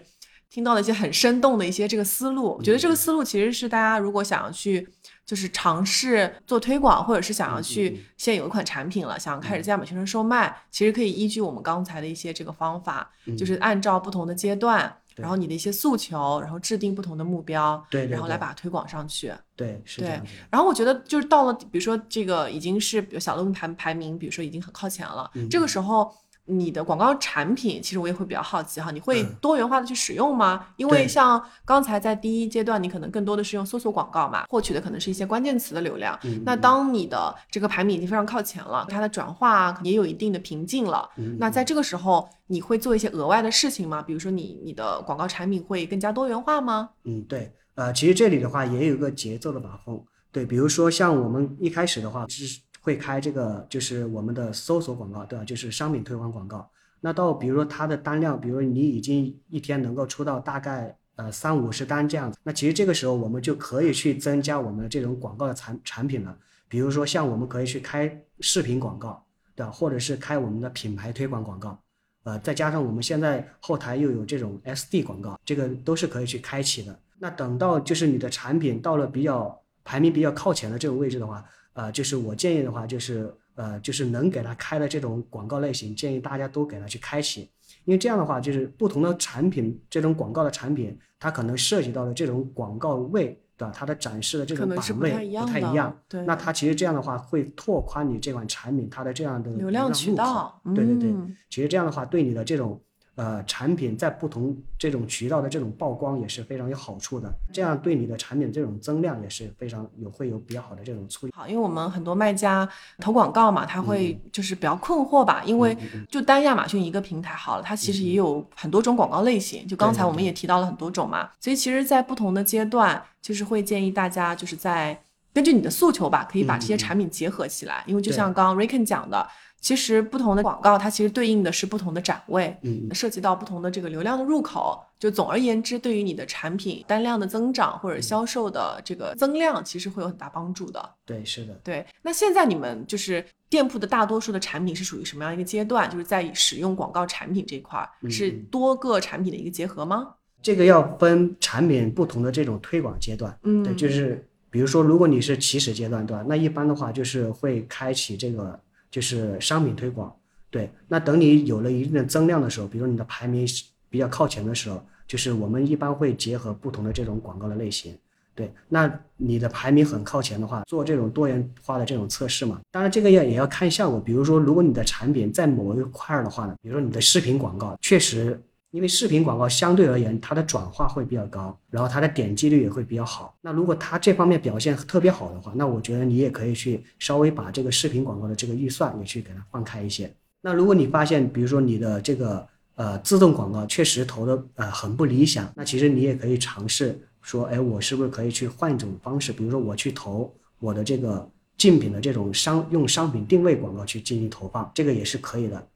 [0.51, 4.87] 听到了一些很生动的一些这个思路，我觉得这个思路其实是大家如果想要去
[5.27, 14.97] 就是尝试做推广，或者是想要去嗯现有一款产品了，想要开始在亚马逊上售卖，其实可以依据我们刚才的一些这个方法，就是按照不同的阶段。
[15.15, 19.33] 对然后你的一些诉求，然后制定不同的目标，对对然后来把它推广上去。
[19.57, 20.21] 对，是这对。
[20.51, 26.15] 然后我觉得就是到了，比如说这个已经是比如小论坛排名，比如说已经很靠前了，嗯这个时候
[26.47, 30.69] 你的广告产品，其实我也会比较好奇哈，你会嗯多元化的去使用吗？
[30.77, 36.19] 因为像刚才在第一阶段，你可能更多的是用搜索广告嘛，获取的可能是一些关键词的流量。
[36.25, 44.01] 嗯那当你的这个排名已经非常靠前了，它的转化也有一定的瓶颈了，嗯那在这个时候，你会做一些额外的事情吗？
[44.01, 46.91] 比如说你你的广告产品会更加多元化吗？
[47.05, 50.05] 嗯，对，呃，其实这里的话也有一个节奏的把控。
[50.33, 55.45] 对，比如说像我们一开始的话是会开这个，就是我们的搜索广告，对吧？
[55.45, 56.71] 就是商品推广广告。
[57.01, 66.39] 那到比如说它的单量，比如你已经一天能够出到大概呃三五十单这样子，那其实这个时候我们就可以去增加我们的这种广告的产产品了。
[66.69, 69.21] 比如说像我们可以去开视频广告，
[69.57, 69.73] 对吧？
[69.73, 71.77] 或者是开我们的品牌推广广告，
[72.23, 76.97] 呃，再加上我们现在后台又有这种 SD 广告，这个都是可以去开启的。
[77.19, 81.45] 那等到就是你的产品到了比较排名比较靠前的这个位置的话，
[81.77, 87.43] 呃，就是我建议的话，就是呃，就是能给他开的这种广告类型，建议大家都给他去开启，
[87.85, 93.41] 因为这样的话，就是不同的产品这种广告的产品，它可能涉及到的这种广告位。
[93.59, 93.73] 对吧？
[93.75, 95.11] 它的展示的这种版位
[95.41, 96.23] 不太一样，对。
[96.27, 101.11] 那它其实这样的话会拓宽你这款产品它的这样的流量渠道，对对对。
[101.49, 102.79] 其实这样的话对你的这种。
[103.17, 111.33] 呃，产品在不同这种渠道的这种曝光也是非常有好处的，这样对你的产品这种增量也是非常有会有比较好的这种促进。
[111.35, 115.75] 好，因为我们很多卖家投广告嘛，他会就是比较困惑吧，因为
[116.11, 125.01] 就单亚马逊一个平台好了，它其实也有很多种广告类型，就刚才我们也提到了很多种嘛，所以其实，在不同的阶段，就是会建议大家就是在
[125.37, 129.29] 根据你的诉求吧，可以把这些产品结合起来，因为就像刚刚 Ricken 讲的。
[129.59, 134.81] 其实不同的广告，它其实对应的是不同的展位，嗯，涉及到不同的这个流量的入口。
[134.99, 140.91] 就总而言之，对于你的产品单量的增长或者销售的这个增量，其实会有很大帮助的。
[141.05, 141.55] 对，是的。
[141.65, 145.91] 对，那现在你们就是店铺的大多数的产品是属于什么样一个阶段？
[145.91, 150.15] 就是在使用广告产品这块儿，是多个产品的一个结合吗？
[150.41, 153.37] 这个要分产品不同的这种推广阶段。
[153.43, 154.25] 嗯，对，就是
[154.57, 156.25] 比如说，如果你是起始阶段，对吧？
[156.27, 158.59] 那一般的话就是会开启这个。
[158.89, 160.11] 就是商品推广，
[160.49, 160.71] 对。
[160.89, 163.47] 那等你有了一定的增量的时候，比如你的排名
[163.91, 167.95] 比较靠前的时候，就是我们一般会结合不同的这种广告的类型，
[168.35, 168.51] 对。
[168.71, 172.59] 那你的排名很靠前的话，做这种多元化的这种测试嘛。
[172.71, 178.41] 当然这个要也要看效果，比如说如果你的产品在某一块儿的话呢，比如说你的视频广告确实。
[178.77, 183.35] 因为视频广告相对而言，它的转化会比较高，然后它的点击率也会比较好。
[183.41, 190.15] 那如果它这方面表现特别好的话，那我觉得你也可以去稍微把这个视频广告的这个预算也去给它放开一些。
[190.43, 205.67] 那如果你发现，比如说你的这个呃自动广告确实投的呃很不理想，那其实你也可以尝试说，哎，我是不是可以去换一种方式，比如说我去投我的这个竞品的这种商用商品定位广告去进行投放，这个也是可以的。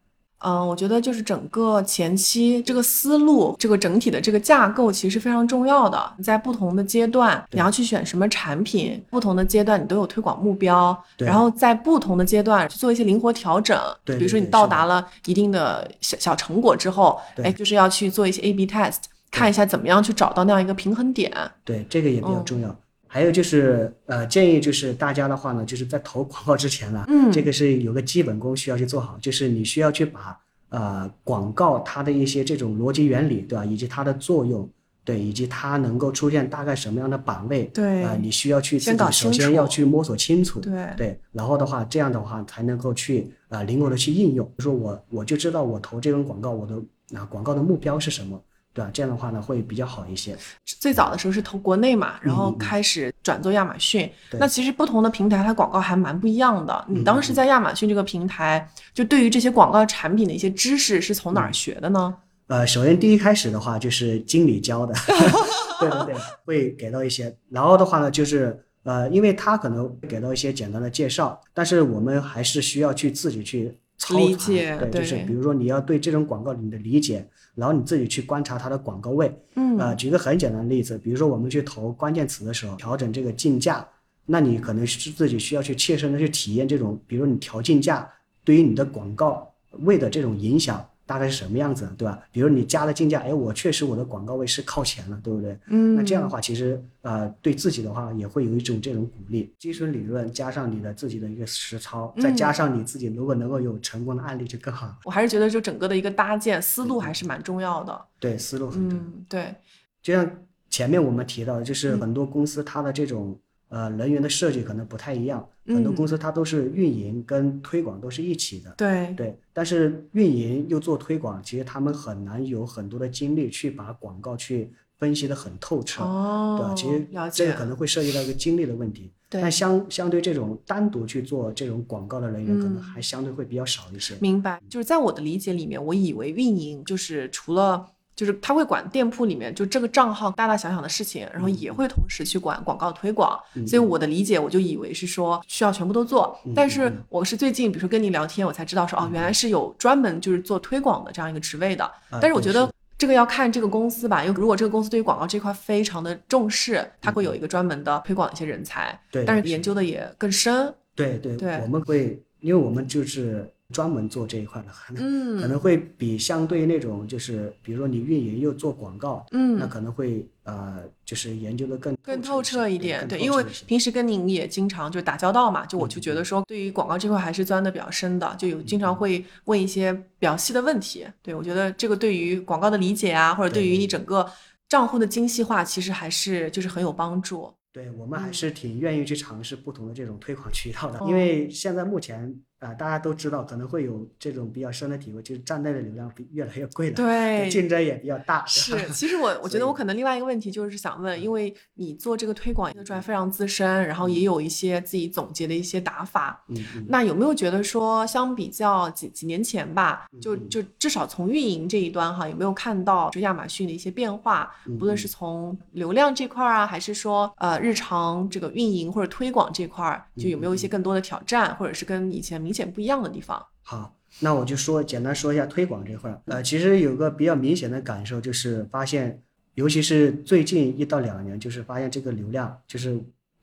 [0.40, 6.12] 嗯，我觉得就是整个前期这个思路，这个整体的这个架构其实是非常重要的。
[6.22, 13.78] 在不同的阶段，你要去选什么产品，不同的阶段你都有推广目标，然后在不同的阶段去做一些灵活调整。
[14.04, 18.96] 对，比如说你到达了一定的小小成果之后，哎，就是要去做一些 A/B test，
[19.30, 21.30] 看一下怎么样去找到那样一个平衡点。
[21.64, 22.74] 对，这个也比较重要。
[23.12, 34.70] 还有就是，呃，建议就是大家的话呢，就是在投广告之前呢，嗯，这个是有个基本功需要去做好，就是你需要去把呃广告它的一些这种逻辑原理，对吧，以及它的作用，
[35.04, 46.76] 对，以及它能够出现大概什么样的版位，对，呃，你需要去自己首先要去摸索清楚，对，对，然后的话，这样的话才能够去呃灵活的去应用，就说我我就知道我投这种广告，我的
[47.18, 48.40] 啊广告的目标是什么。
[48.72, 48.90] 对吧？
[48.92, 50.36] 这样的话呢，会比较好一些。
[50.64, 54.10] 最早的时候是投国内嘛，然后开始转做亚马逊。
[54.32, 56.84] 那其实不同的平台，它广告还蛮不一样的。
[56.88, 62.14] 你当时在亚马逊这个平台，就对于这些广告产品的一些知识是从哪儿学的呢？
[62.46, 64.94] 呃，首先第一开始的话就是经理教的，
[65.80, 67.36] 对对对，会给到一些。
[67.48, 74.76] 然后的话呢，就是呃，因为他可能给到一些简单的介绍，但是我们还是需要去自己去操解。
[74.78, 77.28] 对，就是比如说你要对这种广告你的理解。
[77.54, 83.86] 然后你自己去观察它的广告位，嗯，呃，举个很简单的例子，比如说我们去投关键词的时候，调整这个竞价，
[84.26, 88.10] 那你可能是自己需要去切身的去体验这种，比如你调竞价
[88.44, 90.84] 对于你的广告位的这种影响。
[91.10, 92.22] 大概是什么样子，对吧？
[92.30, 95.58] 比如你加了竞价，哎，我确实我的广告位是靠前了，对不对？
[95.66, 99.52] 嗯，那这样的话，其实呃，对自己的话也会有一种这种鼓励。
[99.58, 104.96] 基础理论加上你的自己的一个实操，再加上你自己如果能够有成功的案例就更好。
[105.04, 108.00] 我还是觉得就整个的一个搭建思路还是蛮重要的。
[108.20, 109.04] 对，思路很重要。
[109.04, 109.52] 嗯，对。
[110.00, 110.30] 就像
[110.70, 113.36] 前面我们提到的，就是很多公司它的这种。
[113.70, 118.74] 呃，人员的设计可能不太一样，很多公司它都是运营跟推广都是一起的。
[118.76, 126.74] 对对，但是运营又做推广，其实他们很难有很多的精力去把广告去分析的很透彻，哦对吧？
[126.74, 129.12] 其实这个可能会涉及到一个精力的问题。
[129.28, 129.40] 对。
[129.40, 134.16] 但相相对这种单独去做这种广告的人员，可能还相对会比较少一些。
[134.20, 137.86] 明白，就是在我的理解里面，我以为运营就是除了。
[138.20, 143.40] 就是他会管店铺里面就这个账号大大小小的事情，然后也会同时去管广告推广。
[143.66, 146.38] 所以我的理解，我就以为是说需要全部都做。
[146.54, 151.90] 但是我是最近，比如说跟你聊天，我才知道说哦，原来是有专门就是做推广的这样一个职位的。
[152.20, 159.00] 但是我觉得这个要看这个公司吧，因为如果这个公司对于广告这块非常的重视，它会有一个专门的推广的一些人才。
[159.10, 160.70] 对，但是研究的也更深。
[160.94, 163.50] 对对对，我们会，因为我们就是。
[163.72, 173.06] 专门做这一块的，可能可能会比相对那种就是，比如说你运营又做广告，嗯，那可能会呃，就是研究的更更透彻一点。
[173.06, 181.06] 对，因为平时跟您也经常就打交道嘛，就我就觉得说，对于广告这块还是钻的比较深的，就有经常会问一些比较细的问题。
[181.22, 184.28] 对我觉得这个对于广告的理解啊，或者对于你整个
[184.68, 187.52] 账户的精细化，其实还是就是很有帮助。
[187.72, 192.34] 对我们还是挺愿意去尝试不同的这种推广渠道的，因为现在目前。
[192.60, 198.44] 啊，大家都知道，可能会有这种比较深的体会，就是站内的流量比越来越贵了，对，竞争也比较大。
[198.44, 214.54] 是， 其实我我觉得我可能另外一个问题就是想问，因为你做这个推广的专非常资深，然后也有一些自己总结的一些打法，嗯，那有没有觉得说，相比较几几年前吧，就就至少从运营这一端哈，有没有看到就亚马逊的一些变化？
[214.78, 222.49] 不论是从流量这块啊，还是说呃日常这个运营或者推广这块，就有没有一些更多的挑战，或者是跟以前？
[222.50, 223.40] 明显不一样的地方。
[223.62, 226.20] 好，那我就说简单说一下推广这块儿。
[226.24, 229.22] 呃，其实有个比较明显的感受，就是发现，
[229.54, 233.00] 尤其是最近一到两年，就是发现这个流量，就是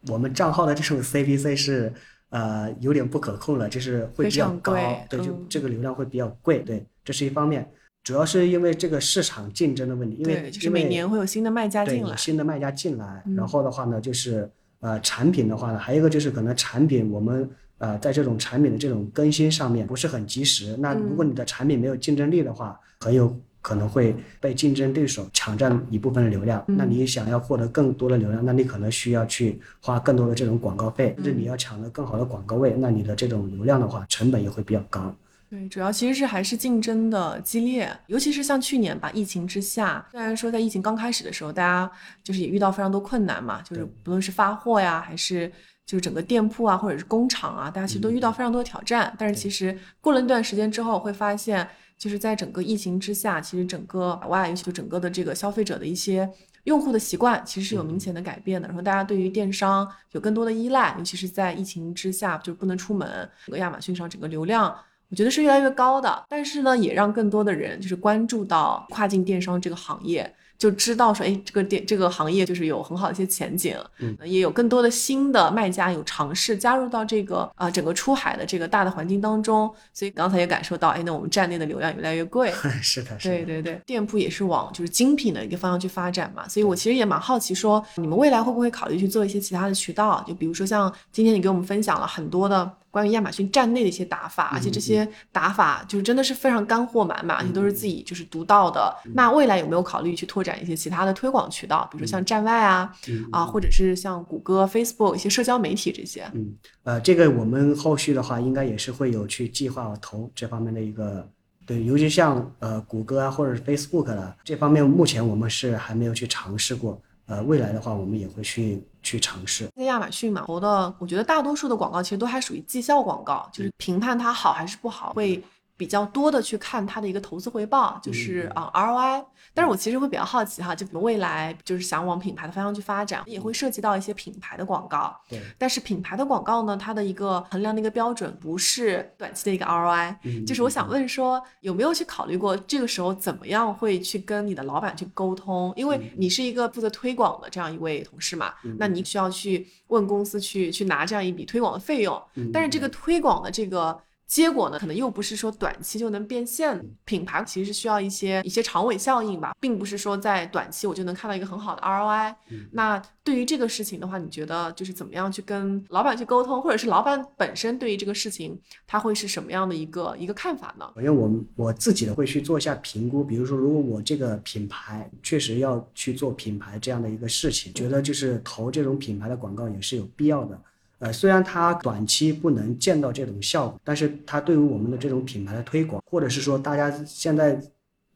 [0.10, 1.93] 我们账号的这种 CPC 是
[2.32, 4.76] 呃有点不可控了，就是会比较高，
[5.10, 6.60] 对，就这个流量会比较贵。
[6.60, 7.72] 对，这是一方面，
[8.03, 14.51] 主要是因为这个市场竞争的问题，因为就是每年会有新的卖家进来，新的卖家进来，然后的话呢，就是
[14.82, 17.49] 呃产品的话呢，还有一个就是可能产品我们。
[17.80, 26.63] 呃，在这种产品的这种更新上面不是很及时，那如果你的产品没有竞争力的话，很有可能会被竞争对手抢占一部分的流量。
[26.67, 35.13] 那你想要获得更多的流量，那你可能需要去花更多的这种广告费，甚至你要抢得更好的广告位，那你的这种流量的话，成本也会比较高。
[35.49, 41.91] 对，主要其实是还是竞争的激烈，尤其是像去年吧，疫情之下，虽然说在疫情刚开始的时候，大家
[42.23, 45.51] 就是也遇到非常多困难嘛，就是不论是发货呀，还是。
[45.88, 49.11] 就是整个店铺啊，或者是工厂啊，大家其实都遇到非常多的挑战。
[49.17, 51.65] 但是其实过了一段时间之后，会发现，
[51.97, 56.29] 就是在整个疫情之下，其实整个海外，尤其就整个的这个消费者的一些
[56.65, 58.67] 用户的习惯，其实是有明显的改变的。
[58.67, 63.07] 然后大家对于电商有更多的依赖，尤其是在疫情之下，就是不能出门，
[63.45, 64.75] 整个亚马逊上整个流量，
[65.09, 66.25] 我觉得是越来越高的。
[66.27, 70.35] 但是呢，也让更多的人就是关注到跨境电商这个行业。
[70.58, 82.51] 就知道说，哎，这个店这个行业就是有很好的一些前景，嗯，也有更多的新的卖家有尝试加入到这个啊整个出海的这个大的环境当中，所以刚才也感受到，哎，那我们站内的流量越来越贵，
[82.82, 92.72] 是的，对对对，店铺也是往就是精品的一个方向去发展嘛，所以我其实也蛮好奇，说你们未来会不会考虑去做一些其他的渠道，就比如说像今天你给我们分享了很多的。
[92.97, 98.91] 关于亚马逊站内的一些打法，而且这些打法就是真的是非常干货满满，而且都是自己就是独到的。
[99.13, 102.91] 那未来有没有考虑去拓展一些其他的推广渠道，比如说像站外啊，
[103.31, 106.27] 啊，或者是像谷歌、Facebook 一些社交媒体这些？
[106.33, 111.29] 嗯，呃，这个我们后续的话，应该也是会有去计划投这方面的一个，
[111.67, 116.99] 对，尤其像呃谷歌啊，或者是 Facebook 的这方面，目前我们是还没有去尝试过。
[117.28, 119.67] 呃，未来的话，我们也会去去尝试。
[119.75, 125.43] 在亚马逊嘛，投的，我觉得大多数的广告其实都还属于绩效广告，就是评判它好还是不好会。
[125.78, 129.23] 比较多的去看它的一个投资回报，就是啊 ROI。
[129.53, 135.15] 但是我其实会比较好奇哈，就比如未来就是想往品牌的方向去发展，也会涉及到一些品牌的广告。
[135.30, 135.39] 对。
[135.57, 140.45] 但是品牌的广告呢，它的一个衡量的一个标准不是短期的一个 ROI。
[140.45, 145.71] 就是我想问说，有没有去考虑过这个时候怎么样会去跟你的老板去沟通？
[145.75, 152.21] 因为你是一个负责推广的这样一位同事嘛，那你需要去问公司去去拿这样一笔推广的费用。
[152.53, 153.99] 但是这个推广的这个。
[154.28, 156.86] 结果呢，可能又不是说短期就能变现。
[157.05, 162.36] 品牌其实是需要一些一些长尾效应吧，并不是说在短期我就能看到一个很好的 ROI。
[162.71, 170.86] 那对于这个事情的话，你觉得就是怎么样去跟老板去沟通，或者是老板本身对于这个事情他会是什么样的一个一个看法呢？
[170.97, 180.59] 因为我们我自己的会去做一下评估，比如说如果我这个品牌确实要去做品牌这样的一个事情，觉得就是投这种品牌的广告也是有必要的。
[180.99, 187.61] 呃，虽然它短期不能见到这种效果，但是它对于我们的这种品牌的推广，或者是说大家现在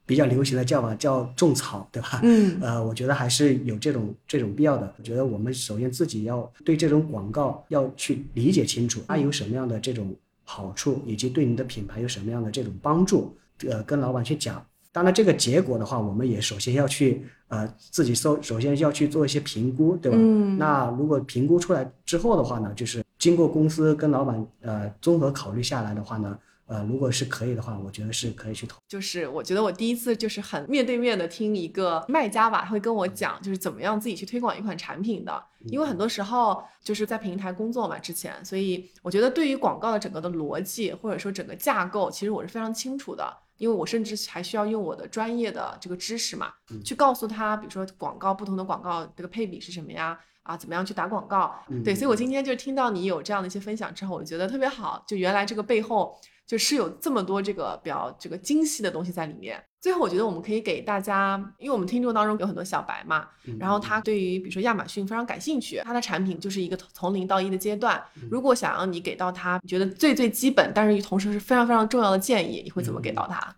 [0.06, 2.20] 比较流行的叫法叫种草，对吧？
[2.24, 2.58] 嗯。
[2.62, 4.94] 呃，我觉得还是有这种这种必要的。
[4.98, 10.14] 我觉得我们首先自己要对这种广告要去理解清楚，它有什么样的这种
[10.44, 13.36] 好处，以及对你的品牌有什么样的这种帮助，
[13.70, 14.66] 呃，跟老板去讲。
[14.94, 20.18] 当然，这个结果的话，我们也首先要去呃自己搜，首先要去做一些评估，对吧？
[20.20, 28.78] 嗯那如果评估出来之后的话呢，就是经过公司跟老板呃综合考虑下来的话呢，呃，如果是可以的话，我觉得是可以去投。
[28.90, 35.42] 就是我觉得我第一次就是很面对面的听一个卖家吧，他会跟我讲就是怎么样自己去推广一款产品的。
[35.68, 43.32] 因为很多时候就是在平台工作嘛，之前，所以我觉得对于广告的整个的逻辑或者说整个架构，其实我是非常清楚的。
[43.62, 46.52] 因为我甚至还需要用我的专业的这个知识嘛，
[46.84, 50.20] 去告诉他，比如说广告不同的广告这个配比是什么呀？
[50.42, 51.54] 啊，怎么样去打广告？
[51.86, 55.04] 对，所以我今天就听到你有这样的一些分享之后，我觉得特别好。
[55.08, 59.64] 就原来这个背后就是有这么多这个比较这个精细的东西在里面。
[59.82, 63.28] 最后，我觉得我们可以给大家，因为我们听众当中有很多小白嘛，
[63.60, 68.00] 然后他对于比如说亚马逊非常感兴趣，他的产品就是一个从零到一的阶段。
[68.30, 73.56] 如果想要你给到他你觉得最最基本，但是同时是非常非常重要的建议，你会怎么给到他？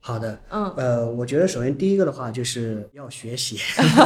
[0.00, 0.72] 好的，嗯。
[0.78, 3.58] 呃，我觉得首先第一个的话就是要学习，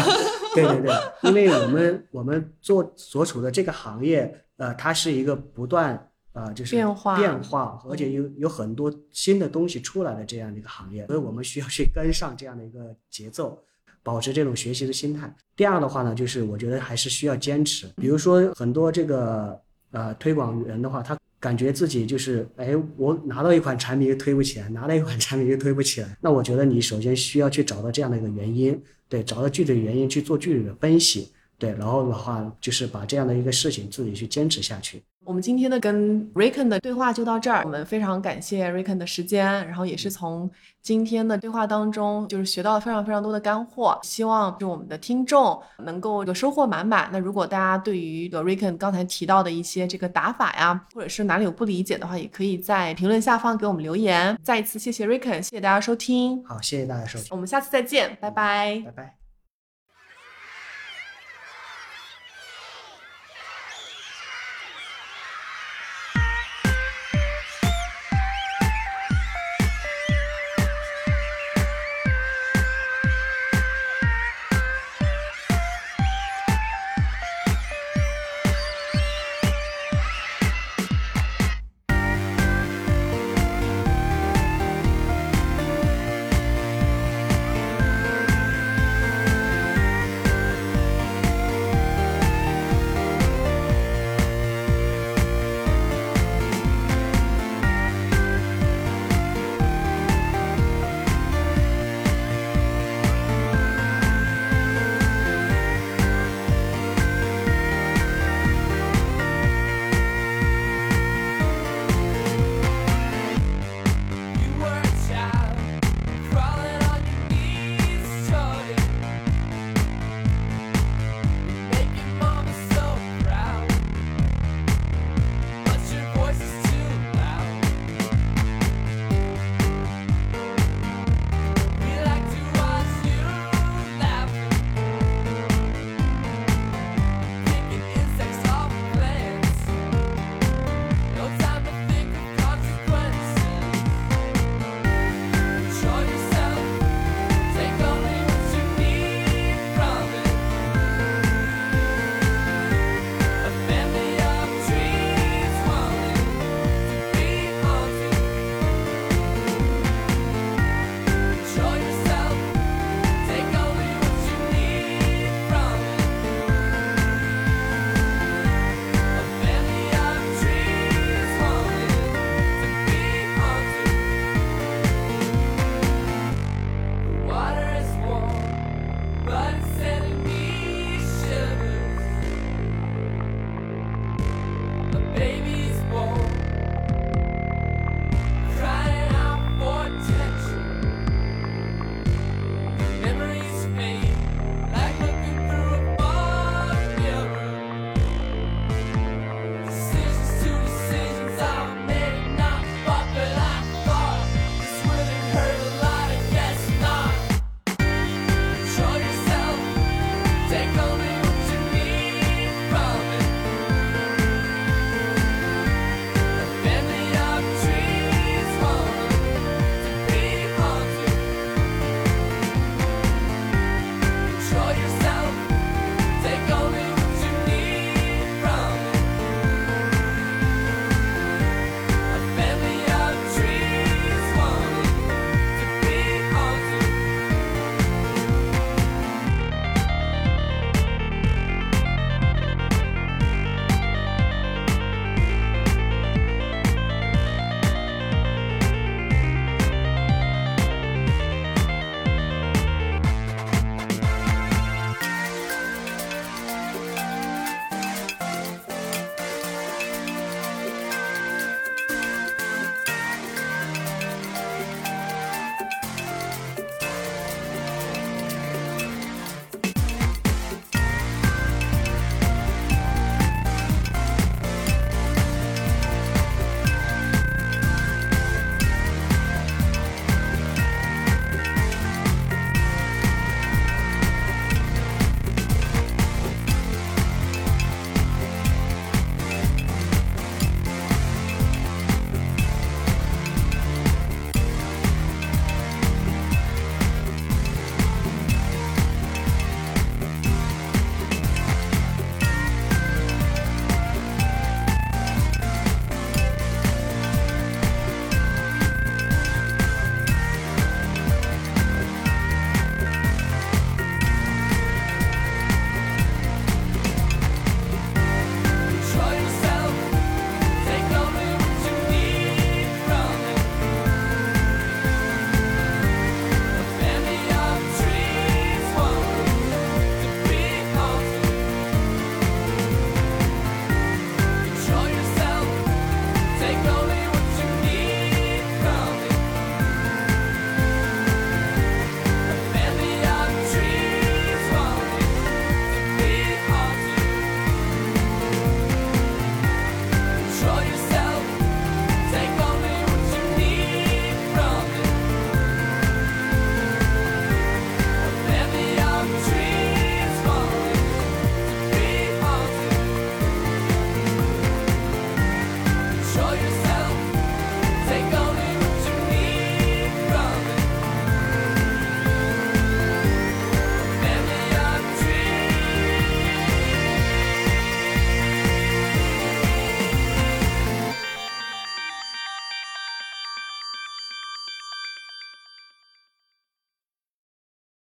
[0.56, 0.92] 对对对，
[1.22, 13.62] 因为我们我们做所处的这个行业，呃，它是一个不断呃就是变化变化，而且有有很多新的东西出来的这样的一个行业，所以我们需要去跟上这样的一个节奏。
[14.02, 15.30] 保持这种学习的心态。
[15.54, 17.86] 第二的话呢，就是我觉得还是需要坚持。
[17.96, 19.60] 比如说很多这个
[19.90, 26.16] 呃推广人的话，他感觉自己就是，哎，我拿到一款产品又推不起来，拿到一款产品又推不起来。
[26.22, 35.02] 那我觉得你首先需要去找到这样的一个原因，对，找到具体的原因去做具体的分析，对，然后的话就是把这样的一个事情自己去坚持下去。
[35.24, 40.50] 我们今天的跟 Riken 的对话就到这儿，我们非常感谢 Riken 的时间，然后也是从
[40.82, 47.08] 今天的对话当中，就是学到了非常非常多的干货，希望就我们的听众能够有收获满满。
[47.12, 54.36] 那如果大家对于 Riken 刚才提到的一些这个打法呀，或者是哪里有不理解的话，也可以在评论下方给我们留言。
[54.42, 58.82] 再一次谢谢 Riken，谢谢大家收听，好，谢谢大家收听，我们下次再见，拜拜。
[58.86, 59.19] 拜拜。